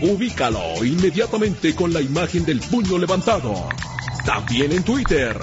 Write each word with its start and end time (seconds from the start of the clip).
Ubícalo 0.00 0.84
inmediatamente 0.84 1.74
con 1.74 1.92
la 1.92 2.00
imagen 2.00 2.44
del 2.44 2.60
puño 2.60 2.98
levantado. 2.98 3.68
También 4.24 4.70
en 4.70 4.84
Twitter, 4.84 5.36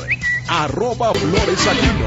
arroba 0.48 1.14
floresaquino. 1.14 2.06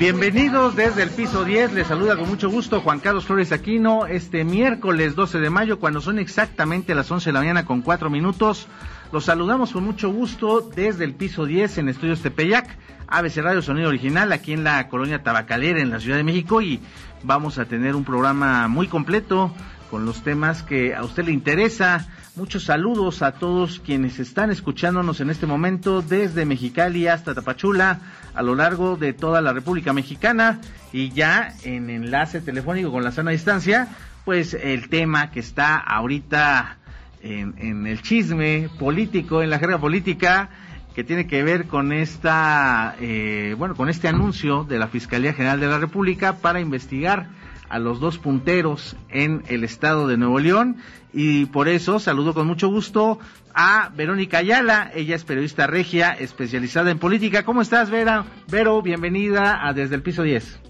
Bienvenidos 0.00 0.74
desde 0.74 1.04
el 1.04 1.10
piso 1.10 1.44
10, 1.44 1.72
les 1.72 1.86
saluda 1.86 2.16
con 2.16 2.28
mucho 2.28 2.50
gusto 2.50 2.80
Juan 2.80 2.98
Carlos 2.98 3.24
Flores 3.24 3.52
Aquino 3.52 4.06
este 4.06 4.44
miércoles 4.44 5.14
12 5.14 5.38
de 5.38 5.48
mayo 5.48 5.78
cuando 5.78 6.00
son 6.00 6.18
exactamente 6.18 6.94
las 6.94 7.10
11 7.10 7.30
de 7.30 7.32
la 7.32 7.38
mañana 7.38 7.64
con 7.64 7.80
4 7.80 8.10
minutos. 8.10 8.66
Los 9.14 9.26
saludamos 9.26 9.70
con 9.70 9.84
mucho 9.84 10.10
gusto 10.10 10.60
desde 10.74 11.04
el 11.04 11.14
piso 11.14 11.46
10 11.46 11.78
en 11.78 11.88
Estudios 11.88 12.20
Tepeyac, 12.20 12.66
ABC 13.06 13.36
Radio 13.36 13.62
Sonido 13.62 13.88
Original 13.88 14.32
aquí 14.32 14.52
en 14.52 14.64
la 14.64 14.88
colonia 14.88 15.22
Tabacalera 15.22 15.80
en 15.80 15.90
la 15.90 16.00
Ciudad 16.00 16.16
de 16.16 16.24
México 16.24 16.60
y 16.60 16.80
vamos 17.22 17.58
a 17.58 17.64
tener 17.64 17.94
un 17.94 18.02
programa 18.02 18.66
muy 18.66 18.88
completo 18.88 19.54
con 19.88 20.04
los 20.04 20.24
temas 20.24 20.64
que 20.64 20.96
a 20.96 21.04
usted 21.04 21.26
le 21.26 21.30
interesa. 21.30 22.08
Muchos 22.34 22.64
saludos 22.64 23.22
a 23.22 23.34
todos 23.34 23.78
quienes 23.78 24.18
están 24.18 24.50
escuchándonos 24.50 25.20
en 25.20 25.30
este 25.30 25.46
momento 25.46 26.02
desde 26.02 26.44
Mexicali 26.44 27.06
hasta 27.06 27.36
Tapachula, 27.36 28.00
a 28.34 28.42
lo 28.42 28.56
largo 28.56 28.96
de 28.96 29.12
toda 29.12 29.40
la 29.40 29.52
República 29.52 29.92
Mexicana 29.92 30.60
y 30.92 31.10
ya 31.10 31.54
en 31.62 31.88
enlace 31.88 32.40
telefónico 32.40 32.90
con 32.90 33.04
la 33.04 33.12
sana 33.12 33.30
distancia, 33.30 33.86
pues 34.24 34.54
el 34.54 34.88
tema 34.88 35.30
que 35.30 35.38
está 35.38 35.76
ahorita 35.76 36.78
en, 37.24 37.86
el 37.86 38.02
chisme 38.02 38.68
político, 38.78 39.42
en 39.42 39.50
la 39.50 39.58
jerga 39.58 39.78
política, 39.78 40.50
que 40.94 41.04
tiene 41.04 41.26
que 41.26 41.42
ver 41.42 41.66
con 41.66 41.92
esta, 41.92 42.94
eh, 43.00 43.54
bueno, 43.58 43.74
con 43.74 43.88
este 43.88 44.08
anuncio 44.08 44.64
de 44.64 44.78
la 44.78 44.88
Fiscalía 44.88 45.32
General 45.32 45.58
de 45.58 45.66
la 45.66 45.78
República 45.78 46.36
para 46.36 46.60
investigar 46.60 47.28
a 47.68 47.78
los 47.78 47.98
dos 47.98 48.18
punteros 48.18 48.96
en 49.08 49.42
el 49.48 49.64
estado 49.64 50.06
de 50.06 50.16
Nuevo 50.16 50.38
León 50.38 50.76
y 51.12 51.46
por 51.46 51.68
eso 51.68 51.98
saludo 51.98 52.34
con 52.34 52.46
mucho 52.46 52.68
gusto 52.68 53.18
a 53.54 53.90
Verónica 53.94 54.38
Ayala, 54.38 54.90
ella 54.94 55.16
es 55.16 55.24
periodista 55.24 55.66
regia 55.66 56.10
especializada 56.10 56.90
en 56.90 56.98
política. 56.98 57.44
¿Cómo 57.44 57.62
estás, 57.62 57.90
Vera? 57.90 58.24
Vero, 58.48 58.82
bienvenida 58.82 59.66
a 59.66 59.72
Desde 59.72 59.94
el 59.94 60.02
Piso 60.02 60.22
10. 60.22 60.60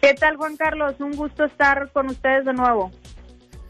¿Qué 0.00 0.14
tal, 0.14 0.36
Juan 0.36 0.56
Carlos? 0.56 0.96
Un 0.98 1.12
gusto 1.12 1.44
estar 1.44 1.90
con 1.92 2.06
ustedes 2.06 2.44
de 2.44 2.52
nuevo. 2.52 2.92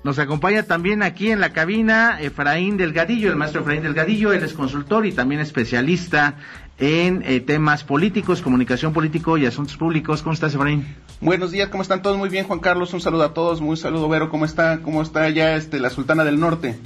Nos 0.05 0.19
acompaña 0.19 0.65
también 0.65 1.03
aquí 1.03 1.31
en 1.31 1.41
la 1.41 1.55
cabina 1.55 2.21
Efraín 2.21 2.77
Delgadillo, 2.77 3.31
el 3.31 3.37
maestro 3.37 3.63
Efraín 3.63 3.83
Delgadillo, 3.83 4.35
él 4.35 4.45
es 4.45 4.53
consultor 4.53 5.07
y 5.07 5.13
también 5.13 5.41
especialista 5.41 6.35
en 6.77 7.23
eh, 7.25 7.41
temas 7.41 7.85
políticos, 7.85 8.43
comunicación 8.43 8.93
político 8.93 9.39
y 9.39 9.47
asuntos 9.47 9.79
públicos. 9.79 10.21
¿Cómo 10.21 10.35
estás, 10.35 10.55
Efraín? 10.55 10.95
Buenos 11.23 11.53
días, 11.53 11.71
¿cómo 11.71 11.83
están 11.83 12.03
todos? 12.03 12.19
Muy 12.19 12.29
bien, 12.29 12.47
Juan 12.47 12.61
Carlos, 12.61 12.93
un 12.93 13.01
saludo 13.01 13.23
a 13.25 13.33
todos, 13.33 13.63
muy 13.63 13.79
saludo, 13.79 14.07
Vero, 14.11 14.29
¿cómo 14.29 14.45
está? 14.45 14.81
¿Cómo 14.83 15.01
está 15.01 15.31
ya 15.31 15.57
este, 15.57 15.81
la 15.81 15.89
Sultana 15.89 16.23
del 16.23 16.39
Norte? 16.39 16.79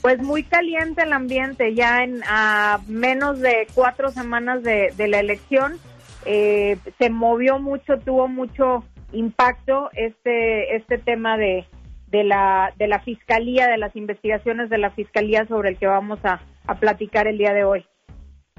Pues 0.00 0.22
muy 0.22 0.42
caliente 0.42 1.02
el 1.02 1.12
ambiente, 1.12 1.74
ya 1.74 2.04
en 2.04 2.22
a 2.26 2.80
menos 2.88 3.38
de 3.38 3.66
cuatro 3.74 4.10
semanas 4.12 4.62
de, 4.62 4.94
la 4.96 5.20
elección, 5.20 5.74
eh, 6.24 6.78
se 6.98 7.10
movió 7.10 7.58
mucho, 7.58 7.98
tuvo 7.98 8.28
mucho 8.28 8.82
impacto 9.12 9.90
este, 9.92 10.74
este 10.74 10.96
tema 10.96 11.36
de, 11.36 11.66
de 12.06 12.24
la, 12.24 12.72
de 12.78 12.88
la 12.88 13.00
fiscalía, 13.00 13.68
de 13.68 13.78
las 13.78 13.94
investigaciones 13.96 14.70
de 14.70 14.78
la 14.78 14.90
fiscalía 14.90 15.46
sobre 15.46 15.70
el 15.70 15.76
que 15.76 15.86
vamos 15.86 16.18
a, 16.24 16.40
platicar 16.80 17.28
el 17.28 17.38
día 17.38 17.52
de 17.52 17.64
hoy. 17.64 17.86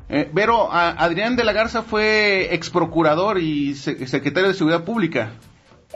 Eh, 0.07 0.29
Vero, 0.31 0.71
Adrián 0.71 1.35
de 1.35 1.43
la 1.43 1.51
Garza 1.51 1.83
fue 1.83 2.53
ex 2.53 2.69
procurador 2.69 3.37
y 3.37 3.75
secretario 3.75 4.47
de 4.47 4.53
Seguridad 4.53 4.85
Pública. 4.85 5.31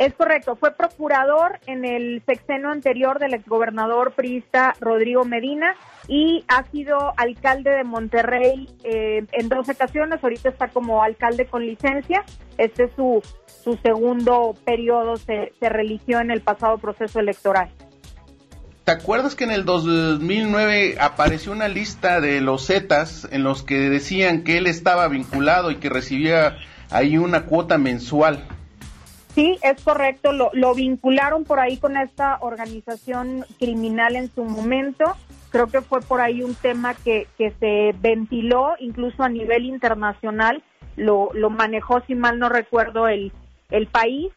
Es 0.02 0.16
correcto, 0.16 0.56
fue 0.56 0.72
procurador 0.72 1.60
en 1.68 1.86
el 1.86 2.24
sexenio 2.26 2.70
anterior 2.70 3.20
del 3.20 3.36
exgobernador 3.36 4.14
priista 4.14 4.74
Rodrigo 4.80 5.26
Medina 5.26 5.76
y 6.08 6.44
ha 6.48 6.64
sido 6.72 7.14
alcalde 7.18 7.70
de 7.70 7.84
Monterrey 7.84 8.68
eh, 8.84 9.24
en 9.32 9.48
dos 9.48 9.70
ocasiones, 9.70 10.24
ahorita 10.24 10.50
está 10.50 10.70
como 10.70 11.04
alcalde 11.04 11.46
con 11.46 11.64
licencia, 11.64 12.26
este 12.58 12.86
es 12.86 12.92
su, 12.96 13.22
su 13.46 13.78
segundo 13.84 14.56
periodo, 14.66 15.18
se, 15.18 15.54
se 15.60 15.70
religió 15.70 16.20
en 16.20 16.32
el 16.32 16.42
pasado 16.42 16.80
proceso 16.80 17.20
electoral. 17.20 17.70
¿Te 18.84 18.94
acuerdas 18.94 19.36
que 19.36 19.44
en 19.44 19.52
el 19.52 19.66
2009 19.66 20.98
apareció 21.00 21.52
una 21.52 21.68
lista 21.68 22.20
de 22.22 22.42
los 22.42 22.66
Zetas 22.66 23.28
en 23.32 23.44
los 23.44 23.62
que 23.62 23.76
decían 23.76 24.44
que 24.44 24.58
él 24.58 24.66
estaba 24.66 25.08
vinculado 25.10 25.70
y 25.70 25.76
que 25.76 25.90
recibía 25.90 26.58
ahí 26.90 27.20
una 27.20 27.46
cuota 27.46 27.78
mensual? 27.78 28.48
Sí, 29.34 29.58
es 29.64 29.82
correcto, 29.84 30.34
lo, 30.34 30.52
lo 30.54 30.76
vincularon 30.76 31.46
por 31.46 31.60
ahí 31.60 31.78
con 31.78 31.96
esta 31.96 32.38
organización 32.42 33.46
criminal 33.60 34.18
en 34.18 34.30
su 34.30 34.44
momento. 34.44 35.06
Creo 35.52 35.68
que 35.68 35.82
fue 35.82 36.02
por 36.02 36.20
ahí 36.20 36.44
un 36.44 36.54
tema 36.56 36.94
que, 36.96 37.28
que 37.38 37.52
se 37.60 37.96
ventiló 38.02 38.74
incluso 38.80 39.24
a 39.24 39.30
nivel 39.30 39.66
internacional, 39.66 40.64
lo, 40.98 41.30
lo 41.34 41.50
manejó, 41.50 42.02
si 42.02 42.16
mal 42.16 42.40
no 42.40 42.50
recuerdo, 42.50 43.08
el, 43.08 43.32
el 43.70 43.88
país. 43.88 44.32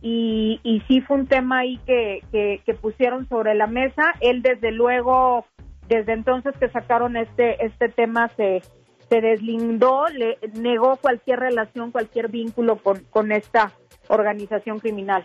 Y, 0.00 0.60
y 0.62 0.80
sí 0.86 1.00
fue 1.00 1.16
un 1.18 1.26
tema 1.26 1.58
ahí 1.58 1.78
que, 1.84 2.22
que, 2.30 2.62
que 2.64 2.74
pusieron 2.74 3.28
sobre 3.28 3.54
la 3.54 3.66
mesa. 3.66 4.14
Él 4.20 4.42
desde 4.42 4.70
luego, 4.70 5.44
desde 5.88 6.12
entonces 6.12 6.54
que 6.58 6.68
sacaron 6.70 7.16
este, 7.16 7.64
este 7.66 7.88
tema, 7.88 8.28
se, 8.36 8.62
se 9.08 9.20
deslindó, 9.20 10.06
le 10.08 10.38
negó 10.54 10.96
cualquier 10.96 11.40
relación, 11.40 11.90
cualquier 11.90 12.28
vínculo 12.28 12.76
con, 12.76 13.02
con 13.10 13.32
esta 13.32 13.72
organización 14.08 14.80
criminal. 14.80 15.24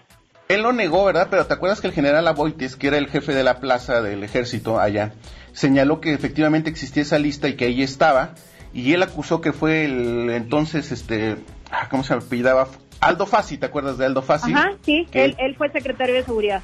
Él 0.50 0.62
lo 0.62 0.74
negó, 0.74 1.06
¿verdad? 1.06 1.28
Pero 1.30 1.46
¿te 1.46 1.54
acuerdas 1.54 1.82
que 1.82 1.88
el 1.88 1.94
general 1.94 2.28
Aboites, 2.28 2.76
que 2.76 2.88
era 2.88 2.98
el 2.98 3.08
jefe 3.08 3.34
de 3.34 3.44
la 3.44 3.60
plaza 3.60 4.02
del 4.02 4.24
ejército 4.24 4.80
allá, 4.80 5.14
señaló 5.54 6.02
que 6.02 6.14
efectivamente 6.14 6.70
existía 6.70 7.04
esa 7.04 7.18
lista 7.18 7.48
y 7.48 7.56
que 7.56 7.66
ahí 7.66 7.82
estaba? 7.82 8.36
Y 8.74 8.94
él 8.94 9.04
acusó 9.04 9.40
que 9.40 9.54
fue 9.54 9.86
el 9.86 10.30
entonces, 10.32 10.92
este, 10.92 11.38
ah, 11.72 11.88
¿cómo 11.90 12.04
se 12.04 12.14
apellidaba? 12.14 12.68
Aldo 13.00 13.26
Fassi, 13.26 13.58
¿te 13.58 13.66
acuerdas 13.66 13.98
de 13.98 14.06
Aldo 14.06 14.22
Fassi? 14.22 14.54
Ajá, 14.54 14.74
sí, 14.82 15.08
él, 15.14 15.36
él, 15.38 15.56
fue 15.56 15.70
secretario 15.72 16.16
de 16.16 16.24
seguridad. 16.24 16.62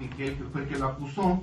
Y 0.00 0.06
que 0.06 0.36
fue 0.52 0.62
el 0.62 0.68
que 0.68 0.78
lo 0.78 0.88
acusó. 0.88 1.42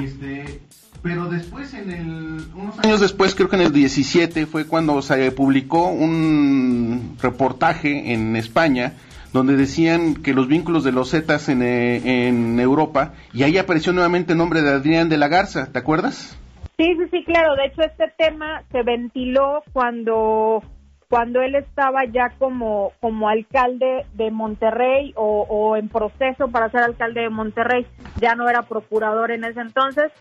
Y 0.00 0.04
este, 0.04 0.62
pero 1.02 1.26
después, 1.26 1.74
en 1.74 1.90
el, 1.90 2.46
unos 2.54 2.78
años 2.78 3.00
después, 3.00 3.34
creo 3.34 3.48
que 3.48 3.56
en 3.56 3.62
el 3.62 3.72
17, 3.72 4.46
fue 4.46 4.66
cuando 4.66 5.02
se 5.02 5.30
publicó 5.32 5.88
un 5.88 7.16
reportaje 7.20 8.12
en 8.12 8.36
España 8.36 8.94
donde 9.34 9.56
decían 9.56 10.14
que 10.14 10.32
los 10.32 10.46
vínculos 10.46 10.84
de 10.84 10.92
los 10.92 11.10
Zetas 11.10 11.48
en, 11.48 11.60
eh, 11.60 12.28
en 12.28 12.60
Europa, 12.60 13.14
y 13.32 13.42
ahí 13.42 13.58
apareció 13.58 13.92
nuevamente 13.92 14.30
el 14.32 14.38
nombre 14.38 14.62
de 14.62 14.70
Adrián 14.70 15.08
de 15.08 15.18
la 15.18 15.26
Garza, 15.26 15.72
¿te 15.72 15.80
acuerdas? 15.80 16.38
Sí, 16.76 16.84
sí, 16.96 17.04
sí, 17.10 17.24
claro. 17.24 17.56
De 17.56 17.66
hecho, 17.66 17.82
este 17.82 18.14
tema 18.16 18.62
se 18.70 18.84
ventiló 18.84 19.64
cuando 19.72 20.62
cuando 21.08 21.42
él 21.42 21.56
estaba 21.56 22.04
ya 22.06 22.30
como, 22.38 22.92
como 23.00 23.28
alcalde 23.28 24.06
de 24.14 24.30
Monterrey 24.30 25.12
o, 25.16 25.76
en 25.76 25.88
proceso 25.88 26.48
para 26.48 26.70
ser 26.70 26.82
alcalde 26.82 27.22
de 27.22 27.28
Monterrey, 27.28 27.86
ya 28.20 28.36
no 28.36 28.48
era 28.48 28.62
procurador 28.62 29.30
en 29.30 29.44
ese 29.44 29.60
entonces, 29.60 30.12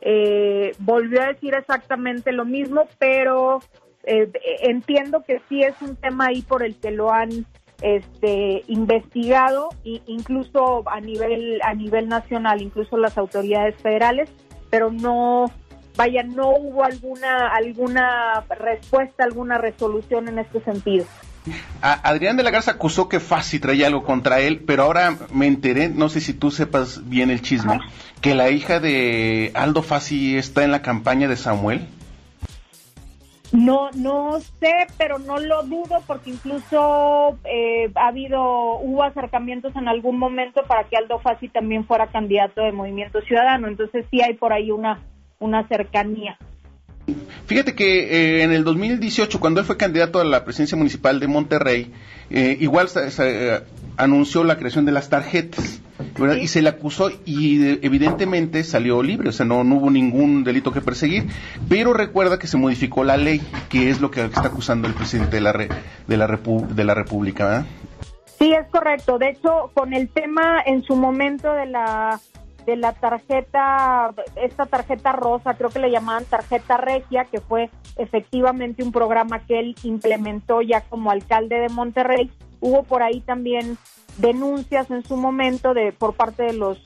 eh, 0.00 0.72
volvió 0.78 1.22
a 1.22 1.28
decir 1.28 1.54
exactamente 1.54 2.32
lo 2.32 2.44
mismo, 2.44 2.86
pero 2.98 3.60
eh, 4.04 4.30
entiendo 4.62 5.22
que 5.26 5.40
sí 5.48 5.62
es 5.62 5.80
un 5.80 5.96
tema 5.96 6.26
ahí 6.26 6.42
por 6.42 6.62
el 6.64 6.76
que 6.76 6.90
lo 6.90 7.12
han 7.12 7.46
este, 7.82 8.62
investigado 8.68 9.70
incluso 9.84 10.88
a 10.88 11.00
nivel 11.00 11.60
a 11.62 11.74
nivel 11.74 12.08
nacional, 12.08 12.62
incluso 12.62 12.96
las 12.96 13.18
autoridades 13.18 13.76
federales, 13.76 14.30
pero 14.70 14.90
no 14.90 15.50
vaya 15.96 16.22
no 16.22 16.50
hubo 16.50 16.84
alguna 16.84 17.48
alguna 17.48 18.44
respuesta, 18.48 19.24
alguna 19.24 19.58
resolución 19.58 20.28
en 20.28 20.38
este 20.38 20.60
sentido. 20.60 21.04
Adrián 21.80 22.36
de 22.36 22.44
la 22.44 22.52
Garza 22.52 22.70
acusó 22.70 23.08
que 23.08 23.18
Fassi 23.18 23.58
traía 23.58 23.88
algo 23.88 24.04
contra 24.04 24.38
él, 24.40 24.62
pero 24.64 24.84
ahora 24.84 25.16
me 25.32 25.48
enteré, 25.48 25.88
no 25.88 26.08
sé 26.08 26.20
si 26.20 26.34
tú 26.34 26.52
sepas 26.52 27.08
bien 27.08 27.30
el 27.30 27.42
chisme, 27.42 27.80
que 28.20 28.36
la 28.36 28.50
hija 28.50 28.78
de 28.78 29.50
Aldo 29.54 29.82
Fassi 29.82 30.36
está 30.36 30.62
en 30.62 30.70
la 30.70 30.82
campaña 30.82 31.26
de 31.26 31.36
Samuel. 31.36 31.88
No, 33.52 33.90
no 33.94 34.40
sé, 34.40 34.72
pero 34.96 35.18
no 35.18 35.38
lo 35.38 35.62
dudo 35.64 36.02
porque 36.06 36.30
incluso 36.30 37.38
eh, 37.44 37.90
ha 37.94 38.08
habido, 38.08 38.78
hubo 38.78 39.02
acercamientos 39.02 39.76
en 39.76 39.88
algún 39.88 40.18
momento 40.18 40.62
para 40.66 40.84
que 40.84 40.96
Aldo 40.96 41.18
Fassi 41.18 41.48
también 41.48 41.84
fuera 41.84 42.06
candidato 42.06 42.62
de 42.62 42.72
Movimiento 42.72 43.20
Ciudadano, 43.20 43.68
entonces 43.68 44.06
sí 44.10 44.22
hay 44.22 44.34
por 44.34 44.54
ahí 44.54 44.70
una, 44.70 45.00
una 45.38 45.68
cercanía. 45.68 46.38
Fíjate 47.46 47.74
que 47.74 48.38
eh, 48.38 48.42
en 48.42 48.52
el 48.52 48.64
2018, 48.64 49.38
cuando 49.38 49.60
él 49.60 49.66
fue 49.66 49.76
candidato 49.76 50.20
a 50.20 50.24
la 50.24 50.44
presidencia 50.44 50.78
municipal 50.78 51.20
de 51.20 51.26
Monterrey, 51.26 51.92
eh, 52.30 52.56
igual 52.60 52.88
se, 52.88 53.10
anunció 53.96 54.44
la 54.44 54.56
creación 54.56 54.84
de 54.84 54.92
las 54.92 55.08
tarjetas. 55.08 55.80
Y 56.40 56.48
se 56.48 56.62
le 56.62 56.68
acusó 56.68 57.10
y 57.24 57.84
evidentemente 57.84 58.64
salió 58.64 59.02
libre, 59.02 59.28
o 59.28 59.32
sea, 59.32 59.46
no, 59.46 59.60
hubo 59.60 59.90
ningún 59.90 60.44
delito 60.44 60.72
que 60.72 60.80
perseguir, 60.80 61.28
pero 61.68 61.92
recuerda 61.92 62.38
que 62.38 62.46
se 62.46 62.56
modificó 62.56 63.04
la 63.04 63.16
ley, 63.16 63.40
que 63.68 63.88
es 63.88 64.00
lo 64.00 64.10
que 64.10 64.24
está 64.24 64.46
acusando 64.46 64.88
el 64.88 64.94
presidente 64.94 65.36
de 65.36 65.40
la, 65.40 65.52
de 65.52 66.16
la, 66.16 66.26
de 66.26 66.84
la 66.84 66.94
República, 66.94 67.44
¿verdad? 67.44 67.66
Sí, 68.38 68.52
es 68.52 68.66
correcto. 68.70 69.18
De 69.18 69.30
hecho, 69.30 69.70
con 69.74 69.94
el 69.94 70.08
tema 70.08 70.60
en 70.66 70.82
su 70.82 70.96
momento 70.96 71.52
de 71.52 71.66
la 71.66 72.20
de 72.66 72.76
la 72.76 72.92
tarjeta, 72.92 74.12
esta 74.36 74.66
tarjeta 74.66 75.12
rosa, 75.12 75.54
creo 75.54 75.70
que 75.70 75.78
le 75.78 75.90
llamaban 75.90 76.24
tarjeta 76.24 76.76
regia, 76.76 77.24
que 77.24 77.40
fue 77.40 77.70
efectivamente 77.96 78.82
un 78.82 78.92
programa 78.92 79.40
que 79.46 79.58
él 79.58 79.74
implementó 79.82 80.62
ya 80.62 80.80
como 80.82 81.10
alcalde 81.10 81.56
de 81.56 81.68
Monterrey. 81.68 82.30
Hubo 82.62 82.84
por 82.84 83.02
ahí 83.02 83.20
también 83.20 83.76
denuncias 84.18 84.90
en 84.90 85.02
su 85.02 85.16
momento 85.16 85.74
de 85.74 85.92
por 85.92 86.14
parte 86.14 86.44
de 86.44 86.52
los 86.54 86.78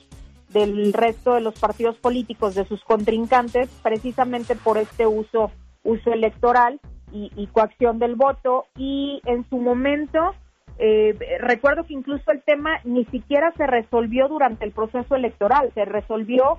del 0.49 0.91
resto 0.91 1.35
de 1.35 1.41
los 1.41 1.59
partidos 1.59 1.97
políticos 1.97 2.55
de 2.55 2.65
sus 2.65 2.83
contrincantes, 2.83 3.69
precisamente 3.83 4.55
por 4.55 4.77
este 4.77 5.05
uso 5.05 5.51
uso 5.83 6.11
electoral 6.11 6.81
y, 7.11 7.31
y 7.35 7.47
coacción 7.47 7.99
del 7.99 8.15
voto. 8.15 8.65
Y 8.75 9.21
en 9.25 9.47
su 9.49 9.57
momento 9.57 10.33
eh, 10.79 11.15
recuerdo 11.39 11.83
que 11.85 11.93
incluso 11.93 12.31
el 12.31 12.41
tema 12.41 12.79
ni 12.83 13.05
siquiera 13.05 13.51
se 13.57 13.67
resolvió 13.67 14.27
durante 14.27 14.65
el 14.65 14.71
proceso 14.71 15.15
electoral, 15.15 15.71
se 15.73 15.85
resolvió 15.85 16.57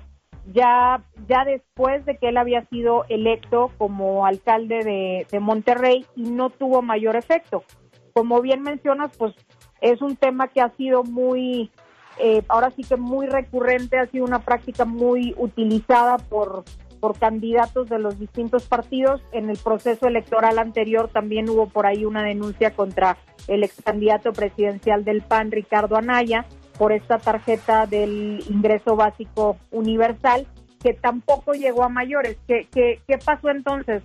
ya, 0.52 1.02
ya 1.28 1.44
después 1.44 2.04
de 2.06 2.16
que 2.16 2.28
él 2.28 2.36
había 2.36 2.64
sido 2.66 3.04
electo 3.08 3.70
como 3.78 4.26
alcalde 4.26 4.82
de, 4.82 5.26
de 5.30 5.40
Monterrey 5.40 6.06
y 6.16 6.22
no 6.22 6.50
tuvo 6.50 6.82
mayor 6.82 7.16
efecto. 7.16 7.64
Como 8.12 8.40
bien 8.40 8.62
mencionas, 8.62 9.16
pues 9.16 9.34
es 9.80 10.02
un 10.02 10.16
tema 10.16 10.48
que 10.48 10.60
ha 10.60 10.70
sido 10.76 11.04
muy, 11.04 11.70
eh, 12.18 12.42
ahora 12.48 12.72
sí 12.76 12.82
que 12.82 12.96
muy 12.96 13.26
recurrente, 13.26 13.98
ha 13.98 14.06
sido 14.06 14.24
una 14.24 14.40
práctica 14.40 14.84
muy 14.84 15.34
utilizada 15.38 16.18
por 16.18 16.64
por 16.98 17.18
candidatos 17.18 17.88
de 17.88 17.98
los 17.98 18.18
distintos 18.18 18.66
partidos. 18.66 19.22
En 19.32 19.50
el 19.50 19.56
proceso 19.56 20.06
electoral 20.06 20.58
anterior 20.58 21.08
también 21.08 21.48
hubo 21.48 21.68
por 21.68 21.86
ahí 21.86 22.04
una 22.04 22.22
denuncia 22.22 22.72
contra 22.72 23.16
el 23.46 23.64
ex 23.64 23.80
candidato 23.82 24.32
presidencial 24.32 25.04
del 25.04 25.22
PAN, 25.22 25.50
Ricardo 25.50 25.96
Anaya, 25.96 26.46
por 26.76 26.92
esta 26.92 27.18
tarjeta 27.18 27.86
del 27.86 28.44
ingreso 28.48 28.94
básico 28.96 29.56
universal, 29.70 30.46
que 30.82 30.94
tampoco 30.94 31.52
llegó 31.52 31.84
a 31.84 31.88
mayores. 31.88 32.36
¿Qué, 32.46 32.68
qué, 32.72 33.00
qué 33.06 33.18
pasó 33.18 33.50
entonces? 33.50 34.02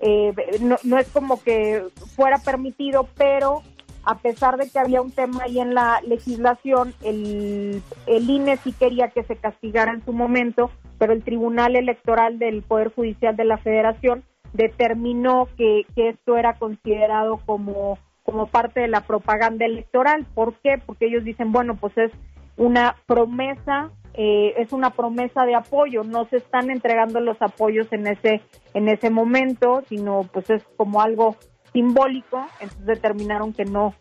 Eh, 0.00 0.32
no, 0.60 0.76
no 0.84 0.98
es 0.98 1.08
como 1.08 1.42
que 1.42 1.84
fuera 2.14 2.38
permitido, 2.38 3.08
pero 3.16 3.62
a 4.04 4.18
pesar 4.18 4.56
de 4.56 4.70
que 4.70 4.78
había 4.78 5.02
un 5.02 5.10
tema 5.10 5.42
ahí 5.42 5.60
en 5.60 5.74
la 5.74 6.00
legislación, 6.06 6.94
el, 7.02 7.82
el 8.06 8.30
INE 8.30 8.56
sí 8.58 8.72
quería 8.72 9.08
que 9.08 9.22
se 9.24 9.36
castigara 9.36 9.92
en 9.92 10.04
su 10.04 10.12
momento, 10.12 10.70
pero 10.98 11.12
el 11.12 11.22
Tribunal 11.22 11.76
Electoral 11.76 12.38
del 12.38 12.62
Poder 12.62 12.92
Judicial 12.94 13.36
de 13.36 13.44
la 13.44 13.58
Federación 13.58 14.24
determinó 14.54 15.48
que, 15.56 15.84
que 15.94 16.10
esto 16.10 16.38
era 16.38 16.54
considerado 16.54 17.40
como, 17.44 17.98
como 18.24 18.46
parte 18.46 18.80
de 18.80 18.88
la 18.88 19.02
propaganda 19.02 19.66
electoral. 19.66 20.26
¿Por 20.34 20.54
qué? 20.54 20.80
Porque 20.84 21.06
ellos 21.06 21.24
dicen, 21.24 21.52
bueno, 21.52 21.76
pues 21.76 21.96
es 21.98 22.10
una 22.56 22.96
promesa, 23.06 23.90
eh, 24.14 24.54
es 24.56 24.72
una 24.72 24.90
promesa 24.90 25.44
de 25.44 25.54
apoyo, 25.54 26.02
no 26.02 26.26
se 26.26 26.38
están 26.38 26.70
entregando 26.70 27.20
los 27.20 27.40
apoyos 27.40 27.92
en 27.92 28.06
ese, 28.06 28.40
en 28.74 28.88
ese 28.88 29.10
momento, 29.10 29.82
sino 29.88 30.22
pues 30.32 30.50
es 30.50 30.62
como 30.76 31.00
algo 31.00 31.36
simbólico, 31.72 32.44
entonces 32.60 32.86
determinaron 32.86 33.52
que 33.52 33.64
no, 33.64 33.94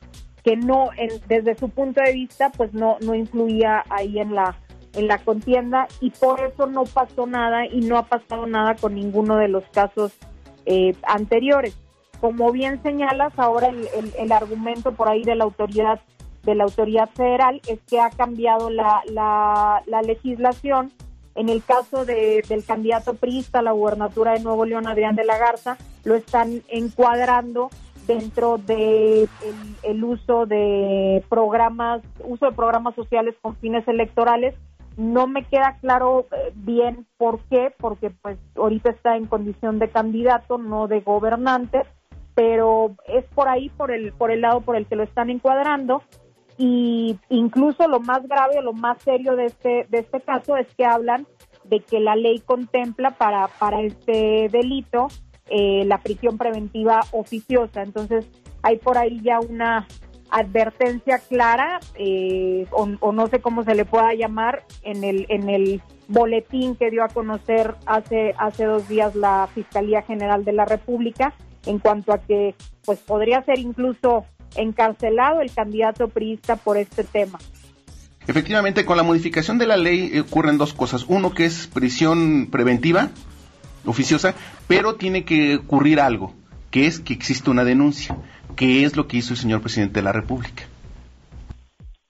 que 0.43 0.55
no, 0.55 0.89
desde 1.27 1.55
su 1.55 1.69
punto 1.69 2.01
de 2.01 2.13
vista, 2.13 2.51
pues 2.55 2.73
no, 2.73 2.97
no 3.01 3.13
influía 3.15 3.83
ahí 3.89 4.19
en 4.19 4.33
la, 4.33 4.57
en 4.93 5.07
la 5.07 5.17
contienda. 5.17 5.87
Y 5.99 6.11
por 6.11 6.39
eso 6.41 6.67
no 6.67 6.85
pasó 6.85 7.27
nada 7.27 7.65
y 7.65 7.81
no 7.81 7.97
ha 7.97 8.03
pasado 8.03 8.47
nada 8.47 8.75
con 8.75 8.95
ninguno 8.95 9.35
de 9.35 9.49
los 9.49 9.65
casos 9.65 10.17
eh, 10.65 10.95
anteriores. 11.03 11.77
Como 12.21 12.51
bien 12.51 12.81
señalas, 12.81 13.33
ahora 13.37 13.67
el, 13.67 13.87
el, 14.17 14.31
argumento 14.31 14.93
por 14.93 15.09
ahí 15.09 15.23
de 15.23 15.35
la 15.35 15.43
autoridad 15.43 15.99
de 16.47 16.55
la 16.55 16.63
autoridad 16.63 17.09
federal 17.09 17.61
es 17.67 17.79
que 17.81 17.99
ha 17.99 18.09
cambiado 18.09 18.69
la, 18.69 19.01
la, 19.11 19.83
la 19.85 20.01
legislación 20.01 20.93
en 21.35 21.49
el 21.49 21.61
caso 21.61 22.05
de, 22.05 22.41
del 22.47 22.63
candidato 22.63 23.13
priista 23.13 23.59
a 23.59 23.61
la 23.61 23.73
gubernatura 23.73 24.31
de 24.31 24.39
Nuevo 24.39 24.65
León, 24.65 24.87
Adrián 24.87 25.15
de 25.15 25.25
la 25.25 25.37
Garza, 25.37 25.77
lo 26.05 26.15
están 26.15 26.63
encuadrando 26.69 27.69
dentro 28.07 28.57
de 28.57 29.27
el, 29.83 30.03
uso 30.03 30.45
de 30.45 31.21
programas, 31.29 32.01
uso 32.23 32.45
de 32.45 32.53
programas 32.53 32.95
sociales 32.95 33.35
con 33.41 33.57
fines 33.57 33.85
electorales. 33.87 34.55
No 34.95 35.27
me 35.27 35.43
queda 35.43 35.77
claro 35.81 36.25
eh, 36.31 36.53
bien 36.55 37.05
por 37.17 37.41
qué, 37.49 37.71
porque 37.77 38.09
pues 38.09 38.39
ahorita 38.55 38.89
está 38.89 39.17
en 39.17 39.25
condición 39.25 39.79
de 39.79 39.89
candidato, 39.89 40.57
no 40.57 40.87
de 40.87 41.01
gobernante, 41.01 41.83
pero 42.33 42.95
es 43.05 43.25
por 43.35 43.49
ahí, 43.49 43.69
por 43.69 43.91
el, 43.91 44.13
por 44.13 44.31
el 44.31 44.41
lado 44.41 44.61
por 44.61 44.75
el 44.77 44.87
que 44.87 44.95
lo 44.95 45.03
están 45.03 45.29
encuadrando 45.29 46.01
y 46.57 47.19
incluso 47.29 47.87
lo 47.87 47.99
más 47.99 48.27
grave 48.27 48.57
o 48.57 48.61
lo 48.61 48.73
más 48.73 49.01
serio 49.03 49.35
de 49.35 49.45
este 49.45 49.85
de 49.89 49.99
este 49.99 50.21
caso 50.21 50.57
es 50.57 50.67
que 50.75 50.85
hablan 50.85 51.27
de 51.65 51.81
que 51.81 51.99
la 51.99 52.15
ley 52.15 52.39
contempla 52.39 53.11
para 53.11 53.47
para 53.47 53.81
este 53.81 54.49
delito 54.51 55.07
eh, 55.49 55.85
la 55.85 55.99
prisión 55.99 56.37
preventiva 56.37 57.01
oficiosa. 57.11 57.81
Entonces 57.81 58.27
hay 58.63 58.77
por 58.77 58.97
ahí 58.97 59.21
ya 59.21 59.39
una 59.39 59.87
advertencia 60.29 61.19
clara 61.19 61.79
eh, 61.95 62.65
o, 62.71 62.89
o, 62.99 63.11
no 63.13 63.27
sé 63.27 63.39
cómo 63.39 63.63
se 63.63 63.75
le 63.75 63.85
pueda 63.85 64.13
llamar 64.13 64.65
en 64.81 65.05
el 65.05 65.25
en 65.29 65.49
el 65.49 65.81
boletín 66.09 66.75
que 66.75 66.91
dio 66.91 67.03
a 67.03 67.07
conocer 67.07 67.75
hace 67.85 68.33
hace 68.37 68.65
dos 68.65 68.89
días 68.89 69.15
la 69.15 69.47
fiscalía 69.53 70.01
general 70.01 70.43
de 70.43 70.51
la 70.51 70.65
República 70.65 71.33
en 71.65 71.79
cuanto 71.79 72.11
a 72.11 72.17
que 72.17 72.55
pues 72.83 72.99
podría 72.99 73.41
ser 73.43 73.59
incluso 73.59 74.25
encarcelado 74.55 75.41
el 75.41 75.51
candidato 75.51 76.07
priista 76.07 76.55
por 76.55 76.77
este 76.77 77.03
tema. 77.03 77.39
Efectivamente, 78.27 78.85
con 78.85 78.97
la 78.97 79.03
modificación 79.03 79.57
de 79.57 79.67
la 79.67 79.77
ley 79.77 80.19
ocurren 80.19 80.57
dos 80.57 80.73
cosas. 80.73 81.05
Uno 81.07 81.33
que 81.33 81.45
es 81.45 81.67
prisión 81.67 82.47
preventiva, 82.51 83.09
oficiosa, 83.85 84.35
pero 84.67 84.95
tiene 84.95 85.23
que 85.23 85.55
ocurrir 85.55 86.01
algo, 86.01 86.33
que 86.69 86.87
es 86.87 86.99
que 86.99 87.13
existe 87.13 87.49
una 87.49 87.63
denuncia, 87.63 88.17
que 88.57 88.83
es 88.83 88.97
lo 88.97 89.07
que 89.07 89.17
hizo 89.17 89.33
el 89.33 89.39
señor 89.39 89.61
presidente 89.61 89.95
de 89.95 90.03
la 90.03 90.11
República. 90.11 90.63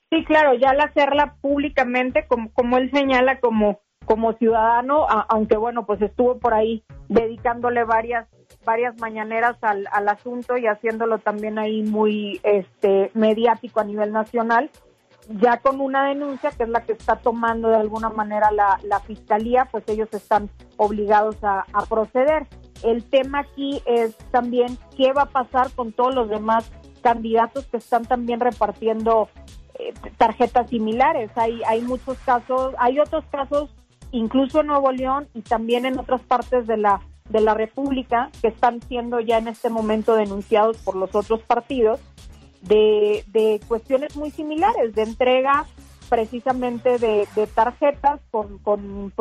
Sí, 0.10 0.24
claro, 0.26 0.54
ya 0.56 0.70
al 0.70 0.82
hacerla 0.82 1.36
públicamente, 1.42 2.26
como, 2.28 2.52
como 2.54 2.78
él 2.78 2.90
señala, 2.92 3.40
como, 3.40 3.82
como 4.06 4.34
ciudadano, 4.34 5.06
aunque 5.30 5.58
bueno, 5.58 5.86
pues 5.86 6.02
estuvo 6.02 6.40
por 6.40 6.54
ahí 6.54 6.84
dedicándole 7.10 7.84
varias 7.84 8.28
varias 8.68 9.00
mañaneras 9.00 9.56
al, 9.62 9.88
al 9.94 10.10
asunto 10.10 10.58
y 10.58 10.68
haciéndolo 10.68 11.20
también 11.20 11.58
ahí 11.58 11.84
muy 11.84 12.42
este 12.44 13.12
mediático 13.14 13.80
a 13.80 13.86
nivel 13.86 14.12
nacional 14.12 14.70
ya 15.30 15.58
con 15.58 15.82
una 15.82 16.08
denuncia 16.08 16.52
que 16.52 16.64
es 16.64 16.70
la 16.70 16.84
que 16.84 16.94
está 16.94 17.18
tomando 17.18 17.70
de 17.70 17.76
alguna 17.76 18.10
manera 18.10 18.52
la, 18.52 18.80
la 18.84 19.00
fiscalía, 19.02 19.68
pues 19.72 19.84
ellos 19.88 20.08
están 20.12 20.50
obligados 20.78 21.38
a, 21.44 21.66
proceder. 21.90 22.48
El 22.84 23.04
tema 23.04 23.40
aquí 23.40 23.82
es 23.86 24.16
también 24.32 24.78
qué 24.96 25.12
va 25.12 25.24
a 25.24 25.30
pasar 25.30 25.72
con 25.72 25.92
todos 25.92 26.16
los 26.16 26.30
demás 26.30 26.72
candidatos 27.02 27.66
que 27.68 27.78
están 27.78 28.06
también 28.06 28.40
repartiendo 28.40 29.30
eh, 29.80 29.94
tarjetas 30.18 30.70
similares. 30.70 31.30
Hay, 31.36 31.62
hay 31.68 31.82
muchos 31.82 32.18
casos, 32.20 32.74
hay 32.78 33.00
otros 33.00 33.26
casos, 33.32 33.70
incluso 34.12 34.62
en 34.62 34.68
Nuevo 34.68 34.92
León 34.92 35.28
y 35.34 35.42
también 35.42 35.86
en 35.86 36.00
otras 36.00 36.22
partes 36.22 36.68
de 36.68 36.78
la 36.78 37.02
de 37.30 37.42
la 37.42 37.54
República 37.54 38.30
que 38.42 38.48
están 38.48 38.82
siendo 38.82 39.20
ya 39.20 39.38
en 39.38 39.48
este 39.48 39.70
momento 39.70 40.16
denunciados 40.16 40.78
por 40.78 40.96
los 40.96 41.14
otros 41.16 41.42
partidos 41.42 42.00
de, 42.62 43.24
de 43.28 43.60
cuestiones 43.68 44.16
muy 44.16 44.32
similares, 44.32 44.96
de 44.96 45.04
entrega 45.04 45.66
precisamente 46.10 46.98
de, 46.98 47.28
tarjetas 47.54 48.22
con, 48.32 48.60
con 48.60 49.12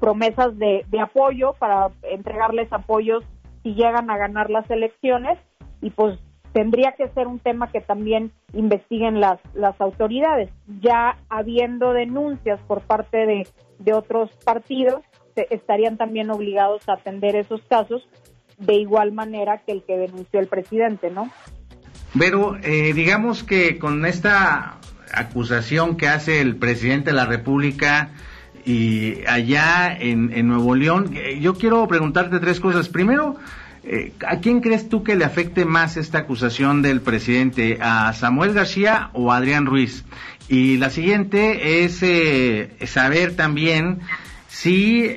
promesas 0.00 0.56
de, 0.58 0.84
de 0.88 1.00
apoyo 1.00 1.54
para 1.54 1.90
entregarles 2.02 2.72
apoyos 2.72 3.24
si 3.62 3.74
llegan 3.74 4.10
a 4.10 4.16
ganar 4.16 4.50
las 4.50 4.70
elecciones 4.70 5.38
y 5.80 5.90
pues 5.90 6.18
tendría 6.52 6.92
que 6.92 7.08
ser 7.08 7.26
un 7.26 7.38
tema 7.38 7.70
que 7.70 7.80
también 7.80 8.32
investiguen 8.54 9.20
las, 9.20 9.38
las 9.54 9.78
autoridades. 9.80 10.50
Ya 10.80 11.18
habiendo 11.28 11.92
denuncias 11.92 12.60
por 12.66 12.80
parte 12.80 13.26
de, 13.26 13.48
de 13.78 13.92
otros 13.92 14.30
partidos, 14.44 15.02
estarían 15.50 15.96
también 15.96 16.30
obligados 16.30 16.88
a 16.88 16.94
atender 16.94 17.36
esos 17.36 17.60
casos 17.68 18.06
de 18.58 18.74
igual 18.74 19.12
manera 19.12 19.58
que 19.58 19.72
el 19.72 19.82
que 19.82 19.96
denunció 19.96 20.40
el 20.40 20.46
presidente, 20.46 21.10
¿no? 21.10 21.30
Pero 22.18 22.56
eh, 22.62 22.92
digamos 22.94 23.44
que 23.44 23.78
con 23.78 24.06
esta 24.06 24.78
acusación 25.12 25.96
que 25.96 26.08
hace 26.08 26.40
el 26.40 26.56
presidente 26.56 27.10
de 27.10 27.16
la 27.16 27.26
República 27.26 28.10
y 28.64 29.24
allá 29.26 29.96
en, 29.98 30.48
Nuevo 30.48 30.74
León, 30.74 31.10
eh, 31.14 31.38
yo 31.40 31.54
quiero 31.54 31.86
preguntarte 31.86 32.40
tres 32.40 32.58
cosas. 32.58 32.88
Primero, 32.88 33.36
eh, 33.84 34.12
¿a 34.26 34.38
quién 34.38 34.60
crees 34.60 34.88
tú 34.88 35.04
que 35.04 35.14
le 35.14 35.24
afecte 35.24 35.64
más 35.64 35.96
esta 35.96 36.18
acusación 36.18 36.82
del 36.82 37.00
presidente? 37.00 37.78
¿A 37.80 38.12
Samuel 38.14 38.54
García 38.54 39.10
o 39.12 39.30
a 39.30 39.36
Adrián 39.36 39.66
Ruiz? 39.66 40.04
Y 40.48 40.78
la 40.78 40.90
siguiente 40.90 41.84
es 41.84 42.02
saber 42.90 43.36
también 43.36 44.00
si 44.60 45.16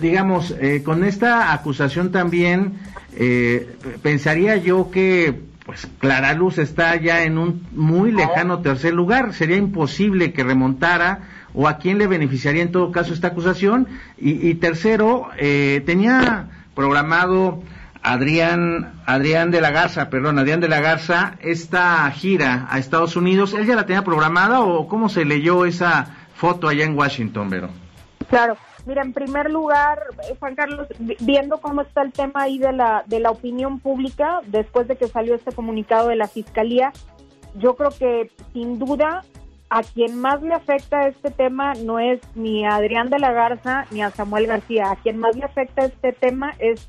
digamos, 0.00 0.54
eh, 0.60 0.82
con 0.84 1.04
esta 1.04 1.52
acusación 1.52 2.10
también 2.10 2.74
eh, 3.14 3.76
pensaría 4.02 4.56
yo 4.56 4.90
que 4.90 5.40
pues 5.64 5.86
Clara 5.98 6.34
Luz 6.34 6.58
está 6.58 6.96
ya 6.96 7.22
en 7.22 7.38
un 7.38 7.64
muy 7.72 8.10
lejano 8.10 8.60
tercer 8.60 8.92
lugar, 8.92 9.32
sería 9.32 9.56
imposible 9.56 10.32
que 10.32 10.42
remontara 10.42 11.20
o 11.54 11.68
a 11.68 11.78
quién 11.78 11.98
le 11.98 12.08
beneficiaría 12.08 12.62
en 12.62 12.72
todo 12.72 12.90
caso 12.90 13.14
esta 13.14 13.28
acusación. 13.28 13.86
Y, 14.18 14.54
tercero 14.54 15.28
eh, 15.38 15.80
tenía 15.86 16.48
programado 16.74 17.62
Adrián 18.02 18.94
Adrián 19.06 19.52
de 19.52 19.60
la 19.60 19.70
Garza, 19.70 20.10
perdón, 20.10 20.40
Adrián 20.40 20.58
de 20.58 20.68
la 20.68 20.80
Garza 20.80 21.34
esta 21.40 22.10
gira 22.10 22.66
a 22.68 22.80
Estados 22.80 23.14
Unidos, 23.14 23.54
él 23.54 23.66
ya 23.66 23.76
la 23.76 23.86
tenía 23.86 24.02
programada 24.02 24.62
o 24.62 24.88
cómo 24.88 25.08
se 25.08 25.24
leyó 25.24 25.64
esa 25.64 26.21
foto 26.42 26.66
allá 26.66 26.84
en 26.84 26.98
Washington, 26.98 27.48
Vero? 27.48 27.68
Claro, 28.28 28.56
Mira, 28.84 29.02
en 29.02 29.12
primer 29.12 29.48
lugar, 29.48 30.02
eh, 30.28 30.34
Juan 30.40 30.56
Carlos, 30.56 30.88
viendo 31.20 31.60
cómo 31.60 31.82
está 31.82 32.02
el 32.02 32.12
tema 32.12 32.42
ahí 32.42 32.58
de 32.58 32.72
la, 32.72 33.04
de 33.06 33.20
la 33.20 33.30
opinión 33.30 33.78
pública, 33.78 34.40
después 34.48 34.88
de 34.88 34.96
que 34.96 35.06
salió 35.06 35.36
este 35.36 35.52
comunicado 35.52 36.08
de 36.08 36.16
la 36.16 36.26
Fiscalía, 36.26 36.92
yo 37.54 37.76
creo 37.76 37.90
que 37.90 38.32
sin 38.52 38.80
duda 38.80 39.22
a 39.70 39.84
quien 39.84 40.20
más 40.20 40.42
le 40.42 40.52
afecta 40.52 41.06
este 41.06 41.30
tema 41.30 41.74
no 41.74 42.00
es 42.00 42.20
ni 42.34 42.66
a 42.66 42.74
Adrián 42.74 43.08
de 43.08 43.20
la 43.20 43.30
Garza 43.30 43.86
ni 43.92 44.02
a 44.02 44.10
Samuel 44.10 44.48
García. 44.48 44.90
A 44.90 44.96
quien 44.96 45.18
más 45.18 45.36
le 45.36 45.44
afecta 45.44 45.84
este 45.84 46.12
tema 46.12 46.54
es 46.58 46.88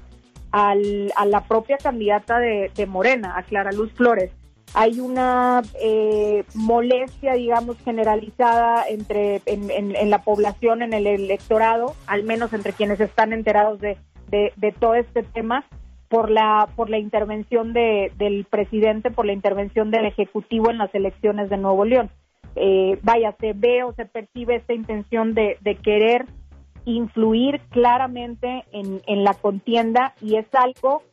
al, 0.52 1.14
a 1.16 1.26
la 1.26 1.42
propia 1.42 1.78
candidata 1.78 2.40
de, 2.40 2.72
de 2.74 2.86
Morena, 2.88 3.38
a 3.38 3.44
Clara 3.44 3.72
Luz 3.72 3.94
Flores 3.94 4.32
hay 4.74 5.00
una 5.00 5.62
eh, 5.80 6.46
molestia, 6.56 7.34
digamos, 7.34 7.78
generalizada 7.84 8.86
entre 8.88 9.42
en, 9.46 10.10
la 10.10 10.24
población, 10.24 10.82
en 10.82 10.94
el 10.94 11.06
electorado, 11.06 11.96
al 12.08 12.24
menos 12.24 12.54
entre 12.54 12.74
quienes 12.74 13.00
están 13.00 13.34
enterados 13.34 13.80
de, 13.80 13.98
de, 14.30 14.72
todo 14.80 14.96
este 14.96 15.22
tema, 15.24 15.64
por 16.10 16.32
la 16.32 16.70
por 16.76 16.90
la 16.90 16.98
intervención 16.98 17.74
de, 17.74 18.12
del 18.18 18.46
presidente, 18.46 19.12
por 19.12 19.26
la 19.26 19.34
intervención 19.34 19.92
del 19.92 20.06
ejecutivo 20.06 20.72
en 20.72 20.80
las 20.80 20.94
elecciones 20.96 21.50
de 21.50 21.58
Nuevo 21.58 21.86
León. 21.86 22.10
Eh, 22.56 23.00
vaya, 23.04 23.36
se 23.40 23.54
ve 23.54 23.84
o 23.84 23.94
se 23.94 24.06
percibe 24.06 24.56
esta 24.56 24.74
intención 24.74 25.34
de, 25.34 25.58
de 25.62 25.76
querer 25.76 26.26
influir 26.86 27.62
claramente 27.70 28.66
en, 28.72 29.02
en 29.08 29.24
la 29.24 29.34
contienda 29.34 30.14
y 30.22 30.36
es 30.36 30.46
algo 30.54 31.04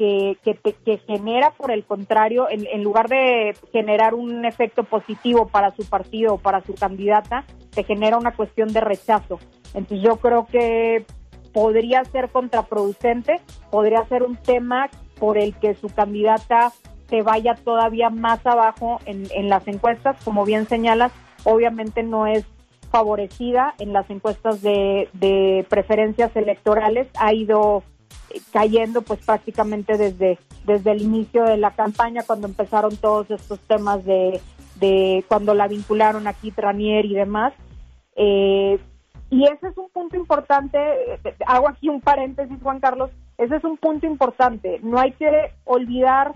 que, 0.00 1.00
genera, 1.06 1.50
por 1.50 1.70
el 1.70 1.84
contrario, 1.84 2.46
en, 2.48 2.82
lugar 2.82 3.08
de 3.08 3.54
generar 3.70 4.14
un 4.14 4.46
efecto 4.46 4.84
positivo 4.84 5.48
para 5.48 5.72
su 5.72 5.86
partido 5.86 6.34
o 6.34 6.38
para 6.38 6.62
su 6.62 6.74
candidata, 6.74 7.44
te 7.70 7.84
genera 7.84 8.16
una 8.16 8.32
cuestión 8.32 8.72
de 8.72 8.80
rechazo. 8.80 9.38
Entonces 9.74 10.00
yo 10.02 10.16
creo 10.16 10.46
que 10.46 11.04
podría 11.52 12.02
ser 12.06 12.30
contraproducente, 12.30 13.40
podría 13.70 14.02
ser 14.06 14.22
un 14.22 14.36
tema 14.36 14.88
por 15.18 15.36
el 15.36 15.54
que 15.56 15.74
su 15.74 15.88
candidata 15.88 16.72
se 17.10 17.20
vaya 17.20 17.54
todavía 17.54 18.08
más 18.08 18.46
abajo 18.46 19.00
en, 19.04 19.48
las 19.50 19.68
encuestas, 19.68 20.16
como 20.24 20.46
bien 20.46 20.66
señalas, 20.66 21.12
obviamente 21.44 22.02
no 22.02 22.26
es 22.26 22.46
favorecida 22.90 23.74
en 23.78 23.92
las 23.92 24.08
encuestas 24.08 24.62
de 24.62 25.66
preferencias 25.68 26.34
electorales, 26.36 27.08
ha 27.18 27.34
ido 27.34 27.82
cayendo 28.52 29.02
pues 29.02 29.20
prácticamente 29.24 29.96
desde, 29.96 30.38
desde 30.64 30.92
el 30.92 31.02
inicio 31.02 31.44
de 31.44 31.56
la 31.56 31.72
campaña 31.72 32.22
cuando 32.26 32.46
empezaron 32.46 32.96
todos 32.96 33.30
estos 33.30 33.58
temas 33.60 34.04
de, 34.04 34.40
cuando 35.28 35.54
la 35.54 35.68
vincularon 35.68 36.26
a 36.26 36.32
Kit 36.32 36.58
Ranier 36.58 37.04
y 37.06 37.14
demás. 37.14 37.52
Eh, 38.16 38.78
y 39.30 39.44
ese 39.44 39.68
es 39.68 39.78
un 39.78 39.88
punto 39.90 40.16
importante, 40.16 40.78
hago 41.46 41.68
aquí 41.68 41.88
un 41.88 42.00
paréntesis 42.00 42.58
Juan 42.60 42.80
Carlos, 42.80 43.10
ese 43.38 43.56
es 43.56 43.64
un 43.64 43.76
punto 43.76 44.06
importante, 44.06 44.80
no 44.82 44.98
hay 44.98 45.12
que 45.12 45.52
olvidar, 45.64 46.32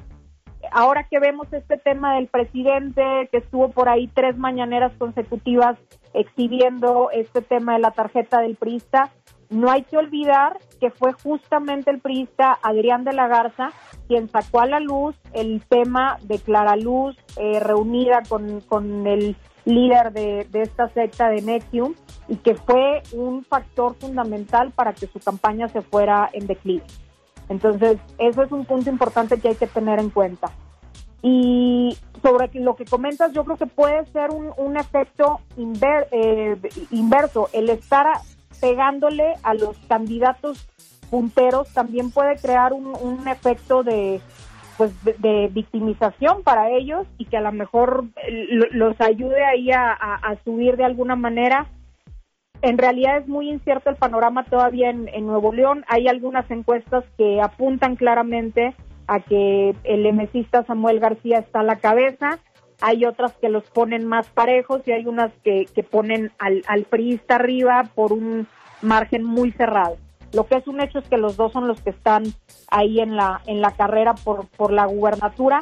ahora 0.71 1.09
que 1.11 1.19
vemos 1.19 1.53
este 1.53 1.77
tema 1.77 2.15
del 2.15 2.29
presidente 2.29 3.29
que 3.33 3.39
estuvo 3.39 3.71
por 3.71 3.89
ahí 3.89 4.07
tres 4.15 4.39
mañaneras 4.39 4.93
consecutivas 4.97 5.77
exhibiendo 6.15 7.11
este 7.11 7.43
tema 7.43 7.75
de 7.75 7.81
la 7.81 7.91
tarjeta 7.91 8.41
del 8.41 8.55
priista, 8.55 9.11
no 9.55 9.71
hay 9.71 9.83
que 9.85 9.97
olvidar 9.97 10.59
que 10.81 10.91
fue 10.91 11.13
justamente 11.13 11.91
el 11.91 12.01
priista 12.01 12.59
Adrián 12.63 13.05
de 13.05 13.13
la 13.13 13.29
Garza 13.29 13.71
quien 14.09 14.29
sacó 14.29 14.61
a 14.61 14.67
la 14.67 14.81
luz 14.81 15.15
el 15.33 15.65
tema 15.69 16.19
de 16.23 16.39
Clara 16.39 16.77
Luz 16.77 17.17
eh, 17.37 17.61
reunida 17.61 18.23
con, 18.29 19.07
el 19.07 19.37
líder 19.65 20.13
de, 20.13 20.47
esta 20.53 20.89
secta 20.89 21.29
de 21.29 21.41
Nexium 21.41 21.95
y 22.29 22.37
que 22.37 22.55
fue 22.55 23.03
un 23.13 23.45
factor 23.45 23.95
fundamental 23.95 24.73
para 24.73 24.93
que 24.93 25.07
su 25.07 25.21
campaña 25.21 25.69
se 25.69 25.81
fuera 25.81 26.29
en 26.33 26.47
declive. 26.47 26.85
Entonces, 27.49 27.99
eso 28.19 28.43
es 28.43 28.53
un 28.53 28.65
punto 28.65 28.91
importante 28.91 29.39
que 29.39 29.49
hay 29.49 29.55
que 29.55 29.67
tener 29.67 29.99
en 30.01 30.11
cuenta. 30.11 30.51
Y 31.23 31.97
sobre 32.23 32.51
lo 32.61 32.77
que 32.77 32.85
comentas, 32.85 33.33
yo 33.33 33.45
creo 33.45 33.57
que 33.57 33.67
puede 33.67 34.05
ser 34.07 34.31
un, 34.31 34.77
efecto 34.77 35.41
eh, 35.57 36.57
inverso, 36.91 37.49
el 37.53 37.71
estar 37.71 38.07
pegándole 38.61 39.35
a 39.43 39.55
los 39.55 39.77
candidatos 39.89 40.69
punteros 41.11 41.73
también 41.73 42.11
puede 42.11 42.37
crear 42.37 42.73
un, 42.73 43.29
efecto 43.29 43.83
de 43.83 44.21
pues 44.77 44.93
de, 45.05 45.49
victimización 45.53 46.43
para 46.43 46.71
ellos 46.71 47.07
y 47.19 47.27
que 47.27 47.37
a 47.37 47.41
lo 47.41 47.53
mejor 47.53 48.07
eh, 48.27 48.49
los 48.73 49.01
ayude 49.01 49.45
ahí 49.45 49.71
a, 49.71 49.97
subir 50.45 50.77
de 50.77 50.85
alguna 50.85 51.15
manera. 51.15 51.69
En 52.63 52.79
realidad 52.79 53.19
es 53.19 53.29
muy 53.29 53.49
incierto 53.49 53.91
el 53.91 53.97
panorama 53.97 54.45
todavía 54.45 54.91
en, 54.91 55.27
Nuevo 55.27 55.53
León. 55.53 55.85
Hay 55.89 56.09
algunas 56.09 56.51
encuestas 56.51 57.05
que 57.17 57.41
apuntan 57.41 57.95
claramente 57.95 58.75
a 59.07 59.21
que 59.21 59.77
el 59.85 60.07
emesista 60.07 60.65
Samuel 60.65 60.99
García 60.99 61.39
está 61.39 61.61
a 61.61 61.65
la 61.65 61.77
cabeza 61.77 62.41
hay 62.81 63.05
otras 63.05 63.33
que 63.35 63.49
los 63.49 63.65
ponen 63.71 64.07
más 64.07 64.29
parejos 64.29 64.83
y 64.87 64.93
hay 64.93 65.07
unas 65.07 65.33
que, 65.43 65.67
que 65.75 65.83
ponen 65.83 66.33
al, 66.39 66.63
al 66.67 66.85
priista 66.85 67.37
arriba 67.37 67.85
por 67.95 68.13
un 68.13 68.47
margen 68.83 69.25
muy 69.25 69.53
cerrado. 69.53 69.97
Lo 70.33 70.47
que 70.47 70.57
es 70.57 70.67
un 70.67 70.81
hecho 70.81 70.99
es 70.99 71.09
que 71.09 71.17
los 71.17 71.37
dos 71.37 71.53
son 71.53 71.69
los 71.69 71.81
que 71.81 71.91
están 71.91 72.25
ahí 72.69 73.01
en 73.01 73.17
la, 73.17 73.41
en 73.47 73.61
la 73.61 73.71
carrera 73.71 74.15
por, 74.15 74.49
por 74.49 74.73
la 74.73 74.87
gubernatura. 74.87 75.61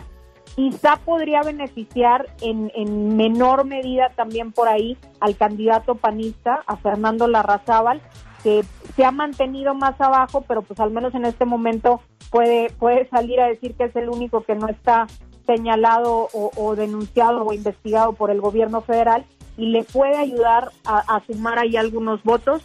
Quizá 0.56 0.96
podría 0.96 1.42
beneficiar 1.42 2.26
en, 2.40 2.72
en 2.74 3.16
menor 3.16 3.64
medida 3.64 4.10
también 4.16 4.52
por 4.52 4.68
ahí 4.68 4.96
al 5.20 5.36
candidato 5.36 5.94
panista, 5.94 6.62
a 6.66 6.76
Fernando 6.76 7.26
Larrazábal, 7.28 8.00
que 8.42 8.62
se 8.96 9.04
ha 9.04 9.10
mantenido 9.10 9.74
más 9.74 10.00
abajo, 10.00 10.42
pero 10.46 10.62
pues 10.62 10.80
al 10.80 10.90
menos 10.90 11.14
en 11.14 11.24
este 11.24 11.44
momento 11.44 12.00
puede, 12.30 12.70
puede 12.78 13.08
salir 13.08 13.40
a 13.40 13.46
decir 13.46 13.74
que 13.74 13.84
es 13.84 13.96
el 13.96 14.08
único 14.08 14.42
que 14.42 14.54
no 14.54 14.68
está 14.68 15.06
señalado 15.46 16.28
o, 16.32 16.76
denunciado 16.76 17.44
o 17.44 17.52
investigado 17.52 18.12
por 18.12 18.30
el 18.30 18.40
gobierno 18.40 18.80
federal 18.80 19.24
y 19.56 19.66
le 19.66 19.84
puede 19.84 20.16
ayudar 20.16 20.70
a, 20.84 21.20
sumar 21.26 21.58
ahí 21.58 21.76
algunos 21.76 22.22
votos. 22.22 22.62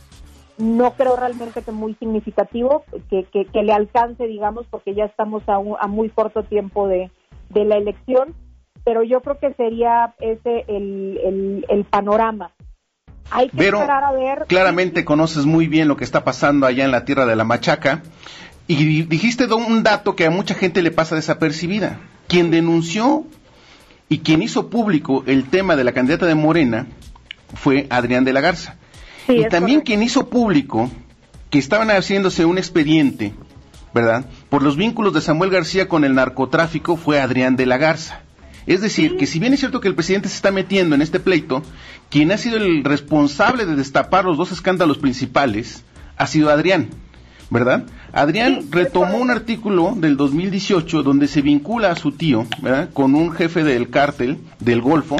No 0.57 0.93
creo 0.93 1.15
realmente 1.15 1.61
que 1.61 1.71
muy 1.71 1.93
significativo, 1.95 2.83
que, 3.09 3.25
que, 3.25 3.63
le 3.63 3.73
alcance, 3.73 4.25
digamos, 4.25 4.65
porque 4.69 4.95
ya 4.95 5.05
estamos 5.05 5.43
a, 5.47 5.55
a 5.55 5.87
muy 5.87 6.09
corto 6.09 6.43
tiempo 6.43 6.87
de, 6.87 7.11
de, 7.49 7.65
la 7.65 7.77
elección, 7.77 8.33
pero 8.83 9.03
yo 9.03 9.21
creo 9.21 9.37
que 9.37 9.53
sería 9.53 10.15
ese 10.19 10.65
el, 10.67 11.63
el, 11.69 11.83
panorama. 11.85 12.51
Hay 13.29 13.49
que 13.49 13.65
esperar 13.65 14.03
a 14.03 14.11
ver. 14.13 14.45
Claramente 14.47 15.05
conoces 15.05 15.45
muy 15.45 15.67
bien 15.67 15.87
lo 15.87 15.95
que 15.95 16.05
está 16.05 16.23
pasando 16.23 16.65
allá 16.65 16.85
en 16.85 16.91
la 16.91 17.05
tierra 17.05 17.27
de 17.27 17.35
la 17.35 17.43
Machaca 17.43 18.01
y 18.67 19.03
dijiste 19.03 19.45
un 19.53 19.83
dato 19.83 20.15
que 20.15 20.25
a 20.25 20.29
mucha 20.29 20.53
gente 20.53 20.81
le 20.81 20.91
pasa 20.91 21.15
desapercibida. 21.15 21.99
Quien 22.27 22.51
denunció 22.51 23.25
y 24.09 24.19
quien 24.19 24.41
hizo 24.41 24.69
público 24.69 25.23
el 25.27 25.45
tema 25.45 25.75
de 25.75 25.83
la 25.83 25.93
candidata 25.93 26.25
de 26.25 26.35
Morena 26.35 26.87
fue 27.53 27.87
Adrián 27.89 28.23
de 28.25 28.33
la 28.33 28.41
Garza. 28.41 28.75
y 29.27 29.45
también 29.49 29.81
quien 29.81 30.03
hizo 30.03 30.29
público 30.29 30.89
que 31.49 31.59
estaban 31.59 31.89
haciéndose 31.89 32.45
un 32.45 32.57
expediente, 32.57 33.33
¿verdad? 33.93 34.25
Por 34.49 34.63
los 34.63 34.77
vínculos 34.77 35.13
de 35.13 35.21
Samuel 35.21 35.49
García 35.49 35.89
con 35.89 36.05
el 36.05 36.15
narcotráfico 36.15 36.95
fue 36.95 37.19
Adrián 37.19 37.55
de 37.55 37.65
la 37.65 37.77
Garza. 37.77 38.21
Es 38.65 38.81
decir, 38.81 39.15
que 39.17 39.27
si 39.27 39.39
bien 39.39 39.53
es 39.53 39.59
cierto 39.61 39.79
que 39.79 39.87
el 39.87 39.95
presidente 39.95 40.27
se 40.27 40.35
está 40.35 40.51
metiendo 40.51 40.93
en 40.95 41.01
este 41.01 41.21
pleito, 41.21 41.63
quien 42.09 42.31
ha 42.31 42.37
sido 42.37 42.57
el 42.57 42.83
responsable 42.83 43.65
de 43.65 43.75
destapar 43.75 44.25
los 44.25 44.37
dos 44.37 44.51
escándalos 44.51 44.97
principales 44.97 45.83
ha 46.17 46.27
sido 46.27 46.49
Adrián. 46.49 46.89
¿Verdad? 47.49 47.85
Adrián 48.11 48.67
retomó 48.71 49.17
un 49.17 49.31
artículo 49.31 49.93
del 49.95 50.17
2018 50.17 51.03
donde 51.03 51.27
se 51.27 51.41
vincula 51.41 51.91
a 51.91 51.95
su 51.95 52.11
tío, 52.11 52.45
¿verdad? 52.61 52.89
Con 52.93 53.15
un 53.15 53.31
jefe 53.31 53.63
del 53.63 53.89
cártel 53.89 54.39
del 54.59 54.81
Golfo 54.81 55.17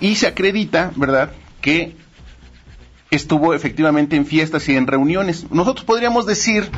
y 0.00 0.16
se 0.16 0.26
acredita, 0.26 0.92
¿verdad? 0.96 1.30
Que 1.60 1.96
estuvo 3.10 3.54
efectivamente 3.54 4.16
en 4.16 4.26
fiestas 4.26 4.68
y 4.68 4.74
en 4.74 4.86
reuniones. 4.86 5.46
Nosotros 5.50 5.84
podríamos 5.84 6.26
decir 6.26 6.68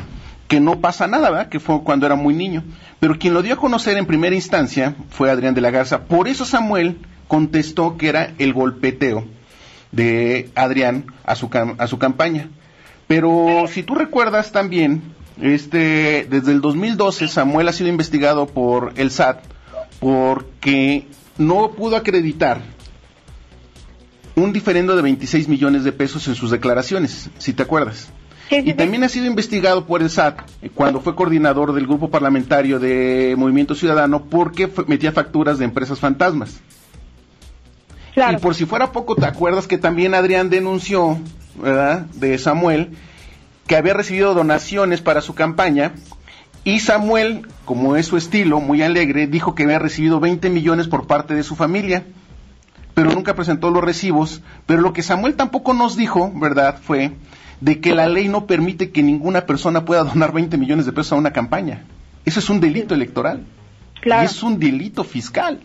que 0.47 0.59
no 0.59 0.79
pasa 0.79 1.07
nada, 1.07 1.31
¿verdad? 1.31 1.49
Que 1.49 1.59
fue 1.59 1.81
cuando 1.81 2.05
era 2.05 2.15
muy 2.15 2.35
niño. 2.35 2.63
Pero 2.99 3.17
quien 3.17 3.33
lo 3.33 3.41
dio 3.41 3.55
a 3.55 3.57
conocer 3.57 3.97
en 3.97 4.05
primera 4.05 4.35
instancia 4.35 4.95
fue 5.09 5.31
Adrián 5.31 5.55
de 5.55 5.61
la 5.61 5.71
Garza. 5.71 6.03
Por 6.03 6.27
eso 6.27 6.45
Samuel 6.45 6.99
contestó 7.27 7.97
que 7.97 8.09
era 8.09 8.33
el 8.37 8.53
golpeteo 8.53 9.25
de 9.91 10.51
Adrián 10.55 11.05
a 11.25 11.35
su, 11.35 11.49
a 11.77 11.87
su 11.87 11.97
campaña. 11.97 12.49
Pero 13.07 13.65
si 13.69 13.83
tú 13.83 13.95
recuerdas 13.95 14.51
también, 14.51 15.01
este, 15.41 16.25
desde 16.29 16.51
el 16.51 16.61
2012 16.61 17.27
Samuel 17.27 17.67
ha 17.67 17.73
sido 17.73 17.89
investigado 17.89 18.47
por 18.47 18.93
el 18.95 19.11
SAT 19.11 19.43
porque 19.99 21.07
no 21.37 21.71
pudo 21.71 21.95
acreditar 21.95 22.61
un 24.35 24.51
diferendo 24.53 24.95
de 24.95 25.01
26 25.01 25.47
millones 25.47 25.83
de 25.83 25.91
pesos 25.91 26.27
en 26.27 26.35
sus 26.35 26.51
declaraciones, 26.51 27.29
si 27.37 27.53
te 27.53 27.63
acuerdas. 27.63 28.09
y 28.49 28.73
también 28.73 29.03
ha 29.03 29.09
sido 29.09 29.25
investigado 29.25 29.85
por 29.85 30.01
el 30.01 30.09
SAT 30.09 30.41
cuando 30.73 30.99
fue 30.99 31.15
coordinador 31.15 31.73
del 31.73 31.87
grupo 31.87 32.09
parlamentario 32.09 32.79
de 32.79 33.35
Movimiento 33.37 33.75
Ciudadano 33.75 34.25
porque 34.25 34.69
metía 34.87 35.11
facturas 35.11 35.57
de 35.57 35.65
empresas 35.65 35.99
fantasmas. 35.99 36.59
Y 38.15 38.37
por 38.37 38.55
si 38.55 38.65
fuera 38.65 38.91
poco, 38.91 39.15
¿te 39.15 39.25
acuerdas 39.25 39.67
que 39.67 39.77
también 39.77 40.13
Adrián 40.13 40.49
denunció, 40.49 41.17
¿verdad?, 41.61 42.05
de 42.13 42.37
Samuel, 42.37 42.89
que 43.67 43.75
había 43.75 43.93
recibido 43.93 44.33
donaciones 44.33 45.01
para 45.01 45.21
su 45.21 45.33
campaña 45.35 45.93
y 46.65 46.79
Samuel, 46.79 47.47
como 47.63 47.95
es 47.95 48.07
su 48.07 48.17
estilo, 48.17 48.59
muy 48.59 48.81
alegre, 48.81 49.27
dijo 49.27 49.53
que 49.53 49.63
había 49.63 49.77
recibido 49.77 50.19
20 50.19 50.49
millones 50.49 50.87
por 50.87 51.05
parte 51.05 51.35
de 51.35 51.43
su 51.43 51.55
familia, 51.55 52.03
pero 52.95 53.11
nunca 53.11 53.35
presentó 53.35 53.69
los 53.69 53.83
recibos. 53.83 54.41
Pero 54.65 54.81
lo 54.81 54.91
que 54.91 55.03
Samuel 55.03 55.35
tampoco 55.35 55.75
nos 55.75 55.95
dijo, 55.95 56.31
¿verdad?, 56.33 56.79
fue 56.81 57.11
de 57.61 57.79
que 57.79 57.93
la 57.93 58.07
ley 58.07 58.27
no 58.27 58.47
permite 58.47 58.89
que 58.89 59.03
ninguna 59.03 59.45
persona 59.45 59.85
pueda 59.85 60.03
donar 60.05 60.33
20 60.33 60.57
millones 60.57 60.87
de 60.87 60.91
pesos 60.91 61.11
a 61.11 61.17
una 61.17 61.31
campaña. 61.31 61.83
Eso 62.25 62.39
es 62.39 62.49
un 62.49 62.59
delito 62.59 62.95
electoral. 62.95 63.45
Claro. 64.01 64.23
Y 64.23 64.25
es 64.25 64.41
un 64.41 64.57
delito 64.57 65.03
fiscal 65.03 65.59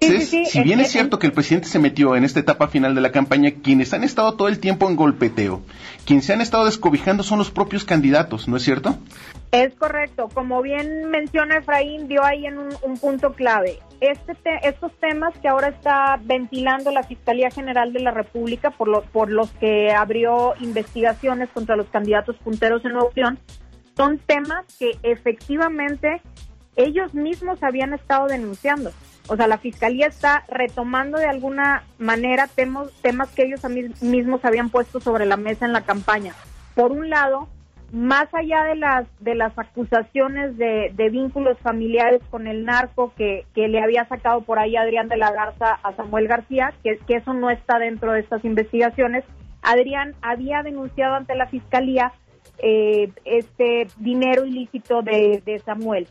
si 0.00 0.62
bien 0.62 0.80
es 0.80 0.90
cierto 0.90 1.18
que 1.18 1.26
el 1.26 1.32
presidente 1.32 1.68
se 1.68 1.78
metió 1.78 2.14
en 2.16 2.24
esta 2.24 2.40
etapa 2.40 2.68
final 2.68 2.94
de 2.94 3.00
la 3.00 3.12
campaña, 3.12 3.50
quienes 3.62 3.92
han 3.92 4.04
estado 4.04 4.34
todo 4.34 4.48
el 4.48 4.60
tiempo 4.60 4.88
en 4.88 4.96
golpeteo, 4.96 5.62
quienes 6.04 6.26
se 6.26 6.32
han 6.32 6.40
estado 6.40 6.66
descobijando 6.66 7.22
son 7.22 7.38
los 7.38 7.50
propios 7.50 7.84
candidatos, 7.84 8.48
¿no 8.48 8.56
es 8.56 8.62
cierto? 8.62 8.98
Es 9.50 9.74
correcto. 9.74 10.28
Como 10.32 10.60
bien 10.62 11.06
menciona 11.10 11.56
Efraín, 11.58 12.06
dio 12.06 12.22
ahí 12.22 12.46
en 12.46 12.58
un, 12.58 12.98
punto 13.00 13.32
clave. 13.32 13.78
Este 14.00 14.34
estos 14.62 14.92
temas 15.00 15.36
que 15.38 15.48
ahora 15.48 15.68
está 15.68 16.20
ventilando 16.22 16.90
la 16.90 17.02
Fiscalía 17.02 17.50
General 17.50 17.92
de 17.92 18.00
la 18.00 18.10
República 18.10 18.70
por, 18.70 19.04
por 19.04 19.30
los 19.30 19.50
que 19.52 19.92
abrió 19.92 20.54
investigaciones 20.60 21.48
contra 21.50 21.76
los 21.76 21.86
candidatos 21.88 22.36
punteros 22.36 22.84
en 22.84 22.92
León, 23.14 23.38
son 23.96 24.18
temas 24.18 24.64
que 24.78 24.92
efectivamente 25.02 26.20
ellos 26.76 27.14
mismos 27.14 27.62
habían 27.62 27.92
estado 27.94 28.28
denunciando. 28.28 28.92
O 29.28 29.36
sea, 29.36 29.46
la 29.46 29.58
fiscalía 29.58 30.06
está 30.06 30.44
retomando 30.48 31.18
de 31.18 31.26
alguna 31.26 31.84
manera 31.98 32.48
temas, 32.48 32.90
temas 33.02 33.30
que 33.30 33.42
ellos 33.42 33.60
mismos 34.00 34.44
habían 34.44 34.70
puesto 34.70 35.00
sobre 35.00 35.26
la 35.26 35.36
mesa 35.36 35.66
en 35.66 35.74
la 35.74 35.82
campaña. 35.82 36.34
Por 36.74 36.92
un 36.92 37.10
lado, 37.10 37.46
más 37.92 38.32
allá 38.32 38.64
de 38.64 38.76
las 38.76 39.06
de 39.20 39.34
las 39.34 39.58
acusaciones 39.58 40.56
de, 40.56 41.08
vínculos 41.10 41.58
familiares 41.58 42.22
con 42.30 42.46
el 42.46 42.64
narco 42.64 43.12
que, 43.16 43.44
le 43.54 43.80
había 43.82 44.06
sacado 44.06 44.40
por 44.42 44.58
ahí 44.58 44.76
Adrián 44.76 45.08
de 45.08 45.18
la 45.18 45.30
Garza 45.30 45.78
a 45.82 45.92
Samuel 45.94 46.26
García, 46.26 46.72
que, 46.82 46.98
que 47.06 47.16
eso 47.16 47.34
no 47.34 47.50
está 47.50 47.78
dentro 47.78 48.12
de 48.12 48.20
estas 48.20 48.44
investigaciones, 48.44 49.24
Adrián 49.60 50.14
había 50.22 50.62
denunciado 50.62 51.16
ante 51.16 51.34
la 51.34 51.48
fiscalía 51.48 52.12
eh, 52.58 53.10
este 53.24 53.88
dinero 53.98 54.46
ilícito 54.46 55.02
de 55.02 55.62
Samuel. 55.64 56.08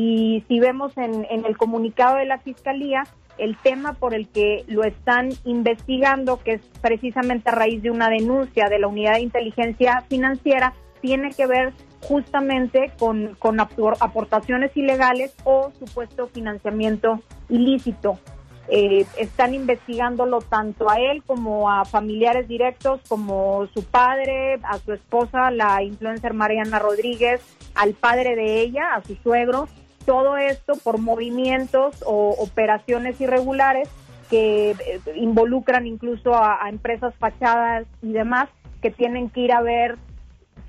Y 0.00 0.44
si 0.46 0.60
vemos 0.60 0.96
en, 0.96 1.26
el 1.28 1.56
comunicado 1.56 2.18
de 2.18 2.24
la 2.24 2.38
Fiscalía, 2.38 3.02
el 3.36 3.56
tema 3.56 3.94
por 3.94 4.14
el 4.14 4.28
que 4.28 4.64
lo 4.68 4.84
están 4.84 5.30
investigando, 5.44 6.38
que 6.38 6.52
es 6.52 6.60
precisamente 6.80 7.50
a 7.50 7.52
raíz 7.56 7.82
de 7.82 7.90
una 7.90 8.08
denuncia 8.08 8.68
de 8.68 8.78
la 8.78 8.86
Unidad 8.86 9.14
de 9.14 9.22
Inteligencia 9.22 10.04
Financiera, 10.08 10.72
tiene 11.00 11.30
que 11.30 11.48
ver 11.48 11.72
justamente 12.00 12.92
con, 12.96 13.34
con 13.40 13.58
aportaciones 13.58 14.70
ilegales 14.76 15.34
o 15.42 15.72
supuesto 15.80 16.28
financiamiento 16.28 17.18
ilícito. 17.48 18.20
Eh, 18.68 19.04
están 19.18 19.52
investigándolo 19.52 20.42
tanto 20.42 20.88
a 20.88 21.00
él 21.00 21.24
como 21.26 21.72
a 21.72 21.84
familiares 21.84 22.46
directos, 22.46 23.00
como 23.08 23.66
su 23.74 23.82
padre, 23.82 24.60
a 24.62 24.78
su 24.78 24.92
esposa, 24.92 25.50
la 25.50 25.82
influencer 25.82 26.34
Mariana 26.34 26.78
Rodríguez, 26.78 27.40
al 27.74 27.94
padre 27.94 28.36
de 28.36 28.60
ella, 28.60 28.94
a 28.94 29.02
su 29.02 29.16
suegro, 29.16 29.66
todo 30.08 30.38
esto 30.38 30.72
por 30.82 30.96
movimientos 30.98 32.02
o 32.06 32.30
operaciones 32.38 33.20
irregulares 33.20 33.90
que 34.30 34.70
eh, 34.70 35.00
involucran 35.16 35.86
incluso 35.86 36.32
a, 36.32 36.64
a, 36.64 36.70
empresas 36.70 37.14
fachadas 37.16 37.86
y 38.00 38.12
demás 38.12 38.48
que 38.80 38.90
tienen 38.90 39.28
que 39.28 39.40
ir 39.40 39.52
a 39.52 39.60
ver 39.60 39.98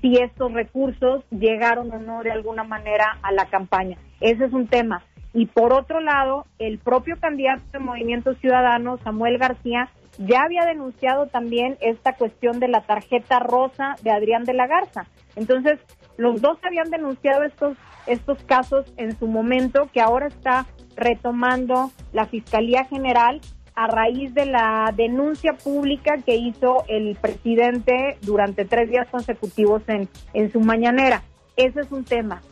si 0.02 0.18
estos 0.18 0.52
recursos 0.52 1.24
llegaron 1.30 1.90
o 1.90 1.98
no 1.98 2.22
de 2.22 2.32
alguna 2.32 2.64
manera 2.64 3.16
a 3.22 3.32
la 3.32 3.46
campaña. 3.46 3.96
Ese 4.20 4.44
es 4.44 4.52
un 4.52 4.66
tema. 4.66 5.04
Y 5.32 5.46
por 5.46 5.72
otro 5.72 6.00
lado, 6.00 6.44
el 6.58 6.78
propio 6.78 7.18
candidato 7.18 7.62
de 7.72 7.78
Movimiento 7.78 8.34
Ciudadano, 8.34 8.98
Samuel 8.98 9.38
García, 9.38 9.88
ya 10.18 10.42
había 10.42 10.66
denunciado 10.66 11.28
también 11.28 11.78
esta 11.80 12.12
cuestión 12.12 12.60
de 12.60 12.68
la 12.68 12.82
tarjeta 12.82 13.38
rosa 13.38 13.96
de 14.02 14.10
Adrián 14.10 14.44
de 14.44 14.52
la 14.52 14.66
Garza. 14.66 15.06
Entonces, 15.34 15.78
los 16.20 16.42
dos 16.42 16.58
habían 16.62 16.90
denunciado 16.90 17.44
estos, 17.44 17.78
estos 18.06 18.42
casos 18.44 18.84
en 18.98 19.18
su 19.18 19.26
momento, 19.26 19.88
que 19.90 20.02
ahora 20.02 20.26
está 20.26 20.66
retomando 20.94 21.90
la 22.12 22.26
Fiscalía 22.26 22.84
General 22.84 23.40
a 23.74 23.86
raíz 23.86 24.34
de 24.34 24.44
la 24.44 24.92
denuncia 24.94 25.54
pública 25.54 26.18
que 26.18 26.36
hizo 26.36 26.84
el 26.88 27.16
presidente 27.16 28.18
durante 28.20 28.66
tres 28.66 28.90
días 28.90 29.08
consecutivos 29.08 29.82
en, 29.86 30.10
en 30.34 30.52
su 30.52 30.60
mañanera. 30.60 31.22
Ese 31.56 31.80
es 31.80 31.90
un 31.90 32.04
tema 32.04 32.42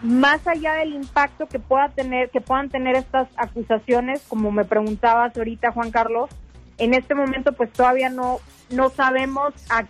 más 0.00 0.46
allá 0.46 0.74
del 0.74 0.94
impacto 0.94 1.46
que 1.46 1.58
pueda 1.58 1.88
tener 1.88 2.30
que 2.30 2.40
puedan 2.40 2.68
tener 2.68 2.96
estas 2.96 3.28
acusaciones 3.36 4.24
como 4.28 4.50
me 4.50 4.64
preguntabas 4.64 5.36
ahorita 5.36 5.70
Juan 5.70 5.92
Carlos 5.92 6.28
en 6.78 6.94
este 6.94 7.14
momento 7.14 7.52
pues 7.52 7.72
todavía 7.72 8.08
no 8.08 8.40
no 8.70 8.90
sabemos 8.90 9.54
a, 9.70 9.84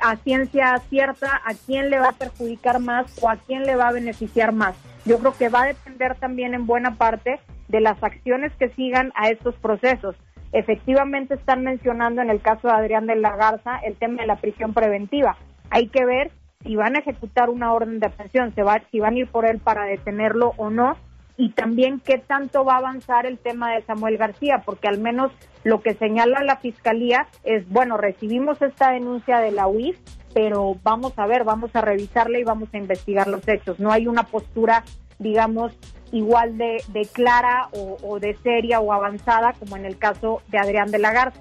a, 0.00 0.16
ciencia 0.16 0.78
cierta 0.88 1.40
a 1.44 1.54
quién 1.66 1.90
le 1.90 1.98
va 1.98 2.10
a 2.10 2.12
perjudicar 2.12 2.80
más 2.80 3.06
o 3.22 3.28
a 3.28 3.36
quién 3.36 3.64
le 3.64 3.76
va 3.76 3.88
a 3.88 3.92
beneficiar 3.92 4.52
más. 4.52 4.74
Yo 5.04 5.18
creo 5.18 5.36
que 5.36 5.48
va 5.48 5.62
a 5.62 5.66
depender 5.66 6.16
también 6.16 6.54
en 6.54 6.66
buena 6.66 6.96
parte 6.96 7.40
de 7.68 7.80
las 7.80 8.02
acciones 8.02 8.52
que 8.58 8.70
sigan 8.70 9.12
a 9.14 9.30
estos 9.30 9.54
procesos. 9.56 10.16
Efectivamente 10.52 11.34
están 11.34 11.62
mencionando 11.62 12.22
en 12.22 12.30
el 12.30 12.40
caso 12.40 12.68
de 12.68 12.74
Adrián 12.74 13.06
de 13.06 13.16
la 13.16 13.36
Garza 13.36 13.78
el 13.84 13.96
tema 13.96 14.22
de 14.22 14.26
la 14.26 14.36
prisión 14.36 14.72
preventiva. 14.72 15.36
Hay 15.70 15.88
que 15.88 16.04
ver 16.04 16.30
si 16.62 16.76
van 16.76 16.96
a 16.96 17.00
ejecutar 17.00 17.50
una 17.50 17.72
orden 17.72 18.00
de 18.00 18.06
aprehensión, 18.06 18.54
se 18.54 18.62
va, 18.62 18.80
si 18.90 19.00
van 19.00 19.14
a 19.14 19.18
ir 19.18 19.28
por 19.28 19.46
él 19.46 19.58
para 19.58 19.84
detenerlo 19.84 20.54
o 20.56 20.70
no, 20.70 20.96
y 21.38 21.50
también 21.50 22.00
qué 22.00 22.18
tanto 22.18 22.64
va 22.64 22.74
a 22.74 22.78
avanzar 22.78 23.24
el 23.24 23.38
tema 23.38 23.72
de 23.72 23.82
Samuel 23.82 24.18
García, 24.18 24.62
porque 24.66 24.88
al 24.88 24.98
menos 24.98 25.30
lo 25.62 25.80
que 25.80 25.94
señala 25.94 26.42
la 26.42 26.56
fiscalía 26.56 27.28
es, 27.44 27.66
bueno, 27.68 27.96
recibimos 27.96 28.60
esta 28.60 28.90
denuncia 28.90 29.38
de 29.38 29.52
la 29.52 29.68
UIF, 29.68 29.96
pero 30.34 30.76
vamos 30.82 31.12
a 31.16 31.26
ver, 31.26 31.44
vamos 31.44 31.70
a 31.74 31.80
revisarla 31.80 32.40
y 32.40 32.44
vamos 32.44 32.68
a 32.72 32.78
investigar 32.78 33.28
los 33.28 33.46
hechos. 33.46 33.78
No 33.78 33.92
hay 33.92 34.08
una 34.08 34.24
postura, 34.24 34.82
digamos, 35.20 35.72
igual 36.10 36.58
de, 36.58 36.82
de 36.88 37.02
clara 37.06 37.68
o, 37.72 38.18
de 38.18 38.36
seria 38.42 38.80
o 38.80 38.92
avanzada 38.92 39.54
como 39.60 39.76
en 39.76 39.84
el 39.84 39.96
caso 39.96 40.42
de 40.48 40.58
Adrián 40.58 40.90
de 40.90 40.98
la 40.98 41.12
Garza. 41.12 41.40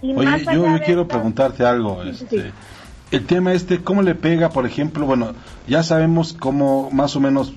Y 0.00 0.14
Oye, 0.14 0.42
yo 0.54 0.78
quiero 0.86 1.06
preguntarte 1.06 1.66
algo. 1.66 2.02
Este, 2.02 2.50
el 3.10 3.26
tema 3.26 3.52
este, 3.52 3.82
¿cómo 3.82 4.00
le 4.00 4.14
pega, 4.14 4.48
por 4.48 4.64
ejemplo? 4.64 5.04
Bueno, 5.04 5.34
ya 5.66 5.82
sabemos 5.82 6.32
cómo 6.32 6.88
más 6.92 7.14
o 7.14 7.20
menos 7.20 7.54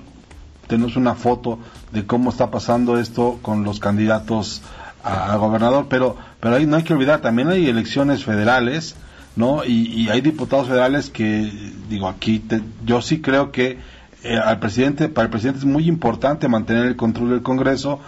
tenemos 0.66 0.96
una 0.96 1.14
foto 1.14 1.58
de 1.92 2.06
cómo 2.06 2.30
está 2.30 2.50
pasando 2.50 2.98
esto 2.98 3.38
con 3.42 3.64
los 3.64 3.80
candidatos 3.80 4.62
a, 5.04 5.36
gobernador, 5.36 5.86
pero, 5.88 6.16
pero 6.40 6.56
ahí 6.56 6.66
no 6.66 6.76
hay 6.76 6.82
que 6.84 6.94
olvidar, 6.94 7.20
también 7.20 7.48
hay 7.48 7.68
elecciones 7.68 8.24
federales, 8.24 8.94
¿no? 9.36 9.64
Y, 9.64 10.08
hay 10.10 10.20
diputados 10.20 10.68
federales 10.68 11.10
que, 11.10 11.50
digo, 11.88 12.08
aquí 12.08 12.42
yo 12.84 13.02
sí 13.02 13.20
creo 13.20 13.50
que 13.50 13.78
eh, 14.22 14.38
al 14.38 14.60
presidente, 14.60 15.08
para 15.08 15.24
el 15.24 15.30
presidente 15.30 15.60
es 15.60 15.64
muy 15.64 15.88
importante 15.88 16.46
mantener 16.48 16.86
el 16.86 16.96
control 16.96 17.30
del 17.30 17.42
Congreso, 17.42 18.00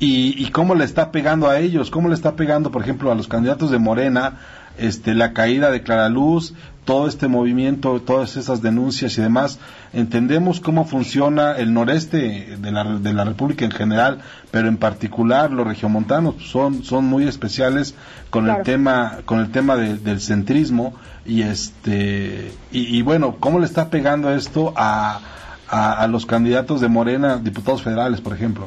y, 0.00 0.40
y, 0.40 0.50
cómo 0.50 0.76
le 0.76 0.84
está 0.84 1.10
pegando 1.10 1.48
a 1.48 1.58
ellos, 1.58 1.90
cómo 1.90 2.08
le 2.08 2.14
está 2.14 2.36
pegando, 2.36 2.70
por 2.70 2.82
ejemplo, 2.82 3.10
a 3.10 3.16
los 3.16 3.26
candidatos 3.26 3.72
de 3.72 3.78
Morena, 3.78 4.38
este, 4.78 5.12
la 5.12 5.32
caída 5.32 5.72
de 5.72 5.82
Clara 5.82 6.08
Luz, 6.08 6.54
todo 6.88 7.06
este 7.06 7.28
movimiento, 7.28 8.00
todas 8.00 8.38
esas 8.38 8.62
denuncias 8.62 9.18
y 9.18 9.20
demás. 9.20 9.60
Entendemos 9.92 10.58
cómo 10.58 10.86
funciona 10.86 11.52
el 11.52 11.74
noreste 11.74 12.56
de 12.56 12.72
la, 12.72 12.82
de 12.82 13.12
la 13.12 13.24
República 13.24 13.66
en 13.66 13.72
general, 13.72 14.22
pero 14.50 14.68
en 14.68 14.78
particular 14.78 15.50
los 15.50 15.66
regiomontanos 15.66 16.36
son, 16.50 16.84
son 16.84 17.04
muy 17.04 17.28
especiales 17.28 17.94
con 18.30 18.48
el 18.48 18.62
tema, 18.62 19.18
con 19.26 19.40
el 19.40 19.50
tema 19.50 19.76
del 19.76 20.18
centrismo 20.22 20.94
y 21.26 21.42
este, 21.42 22.52
y, 22.70 23.02
bueno, 23.02 23.36
cómo 23.38 23.58
le 23.58 23.66
está 23.66 23.90
pegando 23.90 24.32
esto 24.32 24.72
a, 24.74 25.20
a 25.68 26.06
los 26.06 26.24
candidatos 26.24 26.80
de 26.80 26.88
Morena, 26.88 27.36
diputados 27.36 27.82
federales, 27.82 28.22
por 28.22 28.32
ejemplo. 28.32 28.66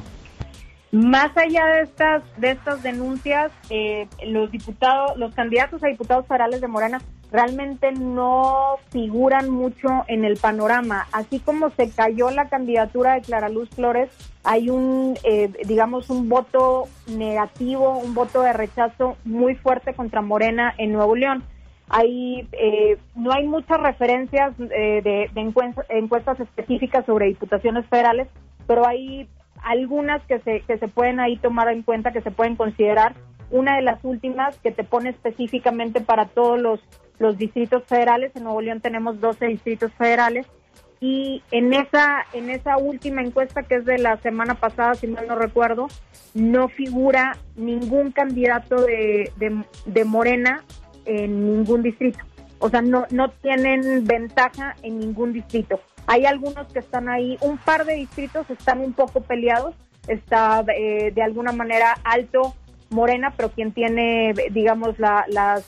Más 0.92 1.36
allá 1.36 1.66
de 1.66 1.82
estas 1.84 2.22
de 2.38 2.52
estas 2.52 2.84
denuncias, 2.84 3.52
eh, 3.72 4.08
los 4.28 4.52
diputados, 4.52 5.18
los 5.18 5.34
candidatos 5.34 5.84
a 5.84 5.88
diputados 5.88 6.28
federales 6.28 6.62
de 6.62 6.68
Morena 6.68 7.02
realmente 7.32 7.94
no 7.94 8.76
figuran 8.90 9.50
mucho 9.50 9.88
en 10.08 10.26
el 10.26 10.38
panorama. 10.38 11.08
Así 11.14 11.40
como 11.40 11.70
se 11.72 11.90
cayó 11.90 12.30
la 12.30 12.50
candidatura 12.50 13.14
de 13.14 13.22
Clara 13.22 13.50
Luz 13.50 13.70
Flores, 13.70 14.10
hay 14.44 14.70
un, 14.70 15.18
eh, 15.24 15.50
digamos, 15.66 16.10
un 16.10 16.28
voto 16.28 16.88
negativo, 17.08 17.98
un 17.98 18.14
voto 18.14 18.42
de 18.42 18.54
rechazo 18.54 19.18
muy 19.24 19.56
fuerte 19.56 19.94
contra 19.94 20.22
Morena 20.22 20.74
en 20.78 20.92
Nuevo 20.92 21.16
León. 21.16 21.44
Hay, 21.90 22.48
eh, 22.54 22.98
no 23.16 23.32
hay 23.32 23.48
muchas 23.48 23.80
referencias 23.82 24.58
de, 24.58 25.30
encuestas 25.90 26.40
específicas 26.40 27.06
sobre 27.06 27.28
diputaciones 27.28 27.86
federales, 27.88 28.28
pero 28.66 28.88
hay 28.88 29.28
algunas 29.64 30.22
que 30.24 30.40
se, 30.40 30.62
que 30.62 30.78
se 30.78 30.88
pueden 30.88 31.20
ahí 31.20 31.38
tomar 31.38 31.70
en 31.70 31.84
cuenta, 31.84 32.12
que 32.12 32.22
se 32.22 32.32
pueden 32.32 32.56
considerar. 32.56 33.14
Una 33.50 33.76
de 33.76 33.82
las 33.82 34.04
últimas 34.04 34.58
que 34.60 34.72
te 34.72 34.86
pone 34.86 35.10
específicamente 35.10 36.00
para 36.00 36.28
todos 36.28 36.60
los, 36.60 36.80
los 37.22 37.38
distritos 37.38 37.84
federales. 37.86 38.36
En 38.36 38.44
Nuevo 38.44 38.62
León 38.62 38.82
tenemos 38.82 39.22
12 39.22 39.46
distritos 39.46 39.94
federales. 39.94 40.48
Y 41.00 41.42
en 41.52 41.74
esa, 41.74 42.26
en 42.34 42.50
esa 42.50 42.78
última 42.78 43.22
encuesta, 43.22 43.64
que 43.64 43.76
es 43.76 43.86
de 43.86 43.98
la 43.98 44.18
semana 44.18 44.56
pasada, 44.56 44.94
si 44.96 45.08
mal 45.08 45.28
no 45.28 45.36
recuerdo, 45.36 45.88
no 46.34 46.68
figura 46.68 47.38
ningún 47.56 48.12
candidato 48.12 48.84
de, 48.84 49.32
de, 49.38 49.64
de 49.86 50.06
Morena 50.06 50.64
en 51.06 51.46
ningún 51.46 51.82
distrito. 51.82 52.20
O 52.60 52.70
sea, 52.70 52.82
no, 52.82 53.06
no 53.10 53.32
tienen 53.32 54.06
ventaja 54.06 54.76
en 54.84 55.00
ningún 55.00 55.34
distrito. 55.34 55.80
Hay 56.06 56.26
algunos 56.26 56.68
que 56.72 56.80
están 56.80 57.10
ahí, 57.10 57.38
un 57.42 57.58
par 57.58 57.86
de 57.86 57.96
distritos 57.96 58.48
están 58.50 58.80
un 58.80 58.94
poco 58.94 59.22
peleados, 59.22 59.76
está 60.08 60.64
eh, 60.76 61.12
de 61.12 61.24
alguna 61.24 61.52
manera 61.52 61.96
alto 62.04 62.56
Morena, 62.92 63.34
pero 63.36 63.50
quien 63.50 63.72
tiene, 63.72 64.34
digamos, 64.52 65.00
las 65.00 65.66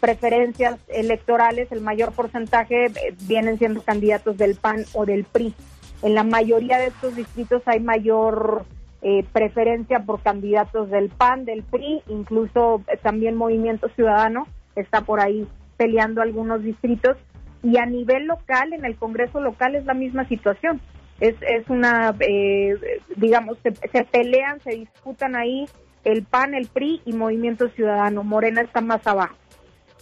preferencias 0.00 0.80
electorales, 0.88 1.70
el 1.70 1.80
mayor 1.80 2.12
porcentaje 2.12 2.86
eh, 2.86 3.14
vienen 3.22 3.58
siendo 3.58 3.82
candidatos 3.82 4.36
del 4.36 4.56
PAN 4.56 4.84
o 4.94 5.06
del 5.06 5.24
PRI. 5.24 5.54
En 6.02 6.14
la 6.14 6.24
mayoría 6.24 6.78
de 6.78 6.86
estos 6.86 7.14
distritos 7.14 7.62
hay 7.66 7.80
mayor 7.80 8.64
eh, 9.02 9.24
preferencia 9.32 10.00
por 10.00 10.20
candidatos 10.22 10.90
del 10.90 11.10
PAN, 11.10 11.44
del 11.44 11.62
PRI, 11.62 12.02
incluso 12.08 12.82
también 13.02 13.36
Movimiento 13.36 13.88
Ciudadano 13.90 14.46
está 14.76 15.02
por 15.02 15.20
ahí 15.20 15.46
peleando 15.76 16.22
algunos 16.22 16.62
distritos 16.62 17.16
y 17.62 17.76
a 17.78 17.86
nivel 17.86 18.26
local, 18.26 18.72
en 18.72 18.84
el 18.84 18.96
Congreso 18.96 19.40
local 19.40 19.74
es 19.74 19.84
la 19.84 19.94
misma 19.94 20.26
situación. 20.26 20.80
Es, 21.20 21.34
es 21.42 21.68
una, 21.68 22.14
eh, 22.20 22.74
digamos, 23.16 23.58
se, 23.62 24.04
pelean, 24.04 24.60
se 24.60 24.70
disputan 24.70 25.36
ahí 25.36 25.66
el 26.04 26.24
PAN, 26.24 26.54
el 26.54 26.68
PRI 26.68 27.02
y 27.04 27.12
Movimiento 27.12 27.68
Ciudadano. 27.68 28.24
Morena 28.24 28.62
está 28.62 28.80
más 28.80 29.06
abajo. 29.06 29.36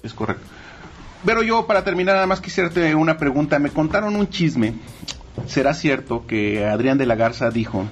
Es 0.03 0.13
correcto. 0.15 0.45
Pero 1.25 1.43
yo, 1.43 1.67
para 1.67 1.85
terminar, 1.85 2.15
nada 2.15 2.27
más 2.27 2.41
quisiera 2.41 2.71
una 2.97 3.19
pregunta. 3.19 3.59
Me 3.59 3.71
contaron 3.71 4.15
un 4.17 4.29
chisme. 4.29 4.75
¿Será 5.47 5.75
cierto 5.75 6.27
que 6.27 6.65
Adrián 6.65 6.99
de 6.99 7.07
la 7.07 7.15
Garza 7.15 7.51
dijo 7.51 7.87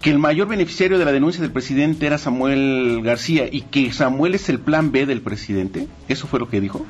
que 0.00 0.10
el 0.10 0.18
mayor 0.18 0.46
beneficiario 0.46 0.98
de 0.98 1.04
la 1.04 1.12
denuncia 1.12 1.42
del 1.42 1.50
presidente 1.50 2.06
era 2.06 2.18
Samuel 2.18 3.00
García 3.02 3.48
y 3.50 3.62
que 3.62 3.92
Samuel 3.92 4.34
es 4.34 4.48
el 4.48 4.60
plan 4.60 4.92
B 4.92 5.06
del 5.06 5.20
presidente? 5.20 5.88
¿Eso 6.08 6.26
fue 6.26 6.38
lo 6.38 6.48
que 6.48 6.60
dijo? 6.60 6.86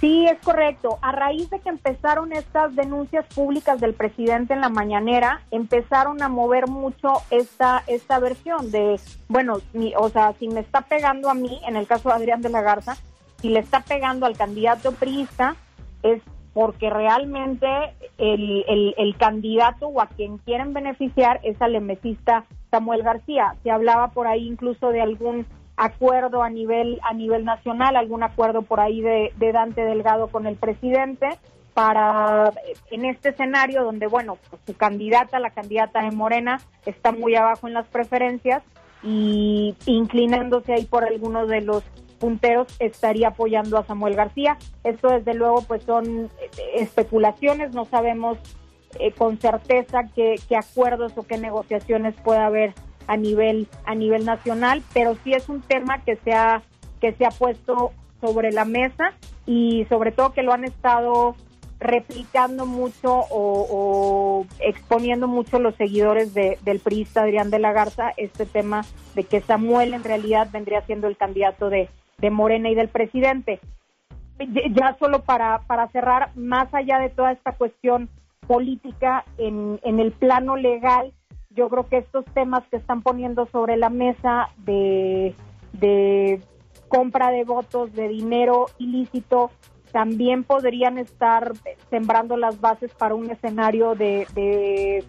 Sí, 0.00 0.26
es 0.26 0.38
correcto. 0.40 0.98
A 1.02 1.10
raíz 1.10 1.50
de 1.50 1.58
que 1.58 1.68
empezaron 1.70 2.32
estas 2.32 2.74
denuncias 2.76 3.26
públicas 3.34 3.80
del 3.80 3.94
presidente 3.94 4.54
en 4.54 4.60
la 4.60 4.68
mañanera, 4.68 5.40
empezaron 5.50 6.22
a 6.22 6.28
mover 6.28 6.68
mucho 6.68 7.14
esta 7.30 7.82
esta 7.88 8.20
versión 8.20 8.70
de, 8.70 9.00
bueno, 9.28 9.58
o 9.96 10.08
sea, 10.08 10.34
si 10.38 10.48
me 10.48 10.60
está 10.60 10.82
pegando 10.82 11.28
a 11.28 11.34
mí, 11.34 11.60
en 11.66 11.76
el 11.76 11.86
caso 11.86 12.10
de 12.10 12.14
Adrián 12.14 12.42
de 12.42 12.50
la 12.50 12.62
Garza, 12.62 12.96
si 13.40 13.48
le 13.48 13.60
está 13.60 13.80
pegando 13.80 14.26
al 14.26 14.36
candidato 14.36 14.92
priista, 14.92 15.56
es 16.02 16.22
porque 16.52 16.90
realmente 16.90 17.66
el, 18.18 18.94
el, 18.96 19.16
candidato 19.16 19.86
o 19.86 20.00
a 20.00 20.06
quien 20.06 20.38
quieren 20.38 20.72
beneficiar 20.72 21.38
es 21.44 21.60
al 21.62 21.76
emesista 21.76 22.46
Samuel 22.70 23.02
García. 23.02 23.54
Se 23.62 23.70
hablaba 23.70 24.08
por 24.08 24.26
ahí 24.26 24.48
incluso 24.48 24.90
de 24.90 25.00
algún 25.00 25.46
acuerdo 25.78 26.42
a 26.42 26.50
nivel 26.50 27.00
a 27.02 27.14
nivel 27.14 27.44
nacional, 27.44 27.96
algún 27.96 28.22
acuerdo 28.22 28.62
por 28.62 28.80
ahí 28.80 29.00
de, 29.00 29.32
Dante 29.38 29.82
Delgado 29.82 30.26
con 30.26 30.46
el 30.46 30.56
presidente 30.56 31.28
para 31.72 32.52
en 32.90 33.04
este 33.04 33.30
escenario 33.30 33.84
donde 33.84 34.08
bueno 34.08 34.36
pues, 34.50 34.60
su 34.66 34.76
candidata, 34.76 35.38
la 35.38 35.50
candidata 35.50 36.02
de 36.02 36.10
Morena 36.10 36.60
está 36.84 37.12
muy 37.12 37.36
abajo 37.36 37.68
en 37.68 37.74
las 37.74 37.86
preferencias 37.86 38.62
y 39.04 39.76
inclinándose 39.86 40.74
ahí 40.74 40.84
por 40.84 41.04
algunos 41.04 41.48
de 41.48 41.60
los 41.60 41.84
punteros 42.18 42.66
estaría 42.80 43.28
apoyando 43.28 43.78
a 43.78 43.84
Samuel 43.84 44.16
García. 44.16 44.58
Esto 44.82 45.10
desde 45.10 45.34
luego 45.34 45.62
pues 45.62 45.84
son 45.84 46.24
eh, 46.24 46.50
especulaciones, 46.74 47.72
no 47.72 47.84
sabemos 47.84 48.38
eh, 48.98 49.12
con 49.12 49.38
certeza 49.38 50.00
qué, 50.16 50.34
qué 50.48 50.56
acuerdos 50.56 51.12
o 51.14 51.22
qué 51.22 51.38
negociaciones 51.38 52.16
puede 52.24 52.40
haber 52.40 52.74
a 53.08 53.16
nivel 53.16 53.66
a 53.84 53.96
nivel 53.96 54.24
nacional, 54.24 54.82
pero 54.94 55.16
sí 55.24 55.32
es 55.32 55.48
un 55.48 55.60
tema 55.62 56.04
que 56.04 56.16
se 56.16 56.32
ha 56.32 56.62
que 57.00 57.12
se 57.14 57.26
ha 57.26 57.30
puesto 57.30 57.92
sobre 58.20 58.52
la 58.52 58.64
mesa 58.64 59.14
y 59.46 59.86
sobre 59.88 60.12
todo 60.12 60.32
que 60.32 60.42
lo 60.42 60.52
han 60.52 60.64
estado 60.64 61.34
replicando 61.80 62.66
mucho 62.66 63.24
o, 63.30 64.44
exponiendo 64.58 65.28
mucho 65.28 65.58
los 65.58 65.76
seguidores 65.76 66.34
de, 66.34 66.58
del 66.62 66.80
priista 66.80 67.22
Adrián 67.22 67.50
de 67.50 67.60
la 67.60 67.72
Garza 67.72 68.12
este 68.16 68.46
tema 68.46 68.84
de 69.14 69.24
que 69.24 69.40
Samuel 69.40 69.94
en 69.94 70.04
realidad 70.04 70.48
vendría 70.52 70.82
siendo 70.82 71.06
el 71.06 71.16
candidato 71.16 71.70
de, 71.70 71.88
de 72.18 72.30
Morena 72.30 72.68
y 72.68 72.74
del 72.74 72.88
presidente. 72.88 73.60
Ya 74.70 74.96
solo 74.98 75.22
para, 75.22 75.60
para 75.66 75.88
cerrar, 75.88 76.30
más 76.36 76.72
allá 76.72 76.98
de 76.98 77.10
toda 77.10 77.32
esta 77.32 77.52
cuestión 77.52 78.08
política 78.46 79.24
en, 79.36 79.80
en 79.82 79.98
el 79.98 80.12
plano 80.12 80.56
legal, 80.56 81.12
yo 81.58 81.68
creo 81.68 81.88
que 81.88 81.98
estos 81.98 82.24
temas 82.26 82.62
que 82.70 82.76
están 82.76 83.02
poniendo 83.02 83.46
sobre 83.46 83.76
la 83.76 83.90
mesa 83.90 84.50
de, 84.58 85.34
compra 86.86 87.30
de 87.30 87.42
votos, 87.42 87.92
de 87.94 88.08
dinero 88.08 88.66
ilícito, 88.78 89.50
también 89.90 90.44
podrían 90.44 90.98
estar 90.98 91.52
sembrando 91.90 92.36
las 92.36 92.60
bases 92.60 92.92
para 92.94 93.16
un 93.16 93.28
escenario 93.30 93.96
de, 93.96 95.04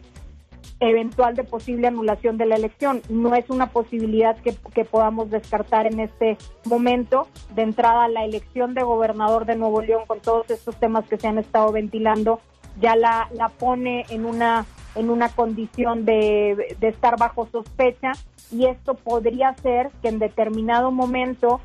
eventual 0.80 1.36
de 1.36 1.44
posible 1.44 1.88
anulación 1.88 2.38
de 2.38 2.48
la 2.48 2.56
elección. 2.56 3.04
No 3.10 3.36
es 3.36 3.48
una 3.52 3.68
posibilidad 3.68 4.36
que, 4.38 4.86
podamos 4.86 5.30
descartar 5.30 5.86
en 5.86 6.00
este 6.00 6.36
momento. 6.66 7.28
De 7.54 7.62
entrada, 7.62 8.08
la 8.08 8.26
elección 8.26 8.74
de 8.74 8.82
gobernador 8.82 9.46
de 9.46 9.56
Nuevo 9.56 9.84
León, 9.84 10.06
con 10.08 10.20
todos 10.20 10.50
estos 10.50 10.76
temas 10.78 11.08
que 11.08 11.18
se 11.18 11.28
han 11.28 11.38
estado 11.38 11.72
ventilando, 11.72 12.40
ya 12.82 12.96
la 12.96 13.52
pone 13.60 14.08
en 14.10 14.26
una 14.26 14.66
en 14.96 15.10
una 15.10 15.30
condición 15.30 16.06
de, 16.06 16.76
estar 16.82 17.18
bajo 17.18 17.48
sospecha 17.52 18.12
y 18.52 18.66
esto 18.66 18.96
podría 18.96 19.54
ser 19.62 19.92
que 20.02 20.10
en 20.10 20.20
determinado 20.20 20.92
momento 20.92 21.62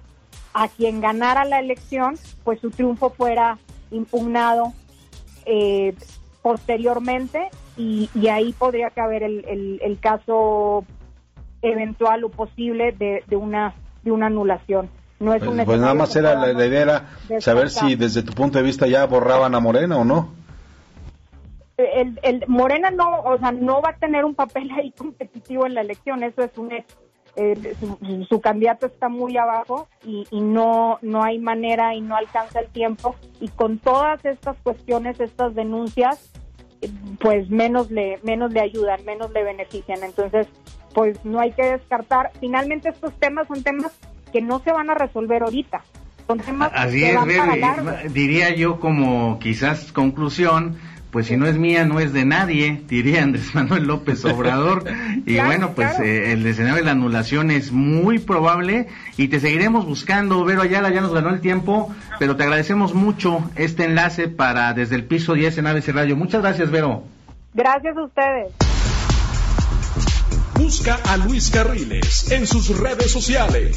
a 0.53 0.69
quien 0.69 1.01
ganara 1.01 1.45
la 1.45 1.59
elección, 1.59 2.17
pues 2.45 2.61
su 2.61 2.71
triunfo 2.71 3.11
fuera 3.11 3.59
impugnado 3.91 4.73
eh, 5.47 5.95
posteriormente 6.43 7.49
y, 7.77 8.09
ahí 8.29 8.53
podría 8.53 8.91
caber 8.91 9.23
el, 9.23 9.81
el, 9.83 9.99
caso 9.99 10.85
eventual 11.63 12.23
o 12.25 12.29
posible 12.29 12.93
de, 12.93 13.25
de, 13.27 13.37
una 13.37 13.75
de 14.05 14.13
una 14.13 14.27
anulación. 14.27 14.89
No 15.19 15.35
es 15.35 15.43
pues, 15.43 15.65
pues 15.65 15.81
nada 15.81 15.95
más 15.95 16.15
era 16.15 16.35
la, 16.35 16.53
la 16.53 16.67
idea 16.67 16.83
era 16.83 17.41
saber 17.41 17.71
si 17.71 17.97
desde 17.97 18.23
tu 18.23 18.33
punto 18.33 18.59
de 18.59 18.65
vista 18.65 18.87
ya 18.87 19.07
borraban 19.07 19.55
a 19.55 19.61
Morena 19.61 19.97
o 19.97 20.05
no 20.05 20.44
el, 21.95 22.19
el, 22.23 22.45
Morena 22.49 22.91
no, 22.91 23.21
o 23.21 23.39
sea, 23.39 23.53
no 23.53 23.81
va 23.81 23.91
a 23.91 23.97
tener 23.97 24.25
un 24.25 24.35
papel 24.35 24.71
ahí 24.73 24.93
competitivo 24.93 25.67
en 25.67 25.75
la 25.75 25.81
elección, 25.83 26.23
eso 26.23 26.43
es 26.43 26.57
un 26.57 26.73
hecho. 26.73 26.97
Eh, 27.37 27.75
su, 28.29 28.41
candidato 28.41 28.87
está 28.87 29.09
muy 29.09 29.37
abajo 29.37 29.89
y, 30.05 30.25
y, 30.31 30.41
no 30.41 31.01
no 31.03 31.25
hay 31.25 31.41
manera 31.41 31.93
y 31.93 32.01
no 32.01 32.15
alcanza 32.15 32.61
el 32.61 32.69
tiempo 32.69 33.17
y 33.41 33.49
con 33.49 33.81
todas 33.81 34.25
estas 34.25 34.57
cuestiones, 34.63 35.19
estas 35.19 35.53
denuncias, 35.57 36.31
pues 37.21 37.51
menos 37.51 37.91
le 37.91 38.21
menos 38.23 38.53
le 38.53 38.61
ayudan, 38.61 39.05
menos 39.05 39.33
le 39.33 39.43
benefician. 39.43 40.05
Entonces, 40.05 40.47
pues 40.95 41.25
no 41.25 41.41
hay 41.41 41.51
que 41.51 41.65
descartar. 41.65 42.31
Finalmente 42.39 42.91
estos 42.91 43.13
temas 43.19 43.49
son 43.49 43.65
temas 43.65 43.93
que 44.33 44.41
no 44.41 44.61
se 44.61 44.71
van 44.71 44.91
a 44.91 44.95
resolver 44.95 45.43
ahorita. 45.43 45.83
Así 46.73 47.05
es, 47.05 48.15
diría 48.15 48.55
yo 48.55 48.81
como 48.81 49.39
quizás 49.39 49.93
conclusión, 49.93 50.79
pues 51.15 51.29
si 51.29 51.37
no 51.37 51.47
es 51.47 51.57
mía, 51.57 51.85
no 51.85 52.01
es 52.01 52.13
de 52.13 52.25
nadie, 52.25 52.83
diría 52.89 53.23
Andrés 53.23 53.55
Manuel 53.55 53.85
López 53.85 54.25
Obrador. 54.25 54.83
y 55.25 55.39
bueno, 55.39 55.71
pues 55.73 56.01
eh, 56.01 56.33
el 56.33 56.45
escenario 56.45 56.79
de 56.79 56.83
la 56.83 56.91
anulación 56.91 57.53
es 57.53 57.71
muy 57.71 58.19
probable 58.19 58.89
y 59.17 59.29
te 59.29 59.39
seguiremos 59.39 59.87
buscando. 59.87 60.45
Vero 60.45 60.63
Ayala 60.63 60.91
ya 60.91 61.01
nos 61.01 61.15
ganó 61.15 61.31
el 61.31 61.41
tiempo, 61.41 61.95
pero 62.19 62.35
te 62.35 62.43
agradecemos 62.43 62.95
mucho 62.95 63.49
este 63.55 63.85
enlace 63.85 64.27
para 64.27 64.75
desde 64.75 64.97
el 64.97 65.05
piso 65.05 65.35
10 65.35 65.59
en 65.59 65.69
ABC 65.69 65.91
Radio. 65.91 66.17
Muchas 66.17 66.43
gracias, 66.43 66.73
Vero. 66.73 67.05
Gracias 67.53 67.97
a 67.97 68.03
ustedes. 68.03 68.53
Busca 70.55 70.99
a 71.05 71.17
Luis 71.17 71.49
Carriles 71.49 72.33
en 72.33 72.45
sus 72.45 72.77
redes 72.77 73.13
sociales. 73.13 73.77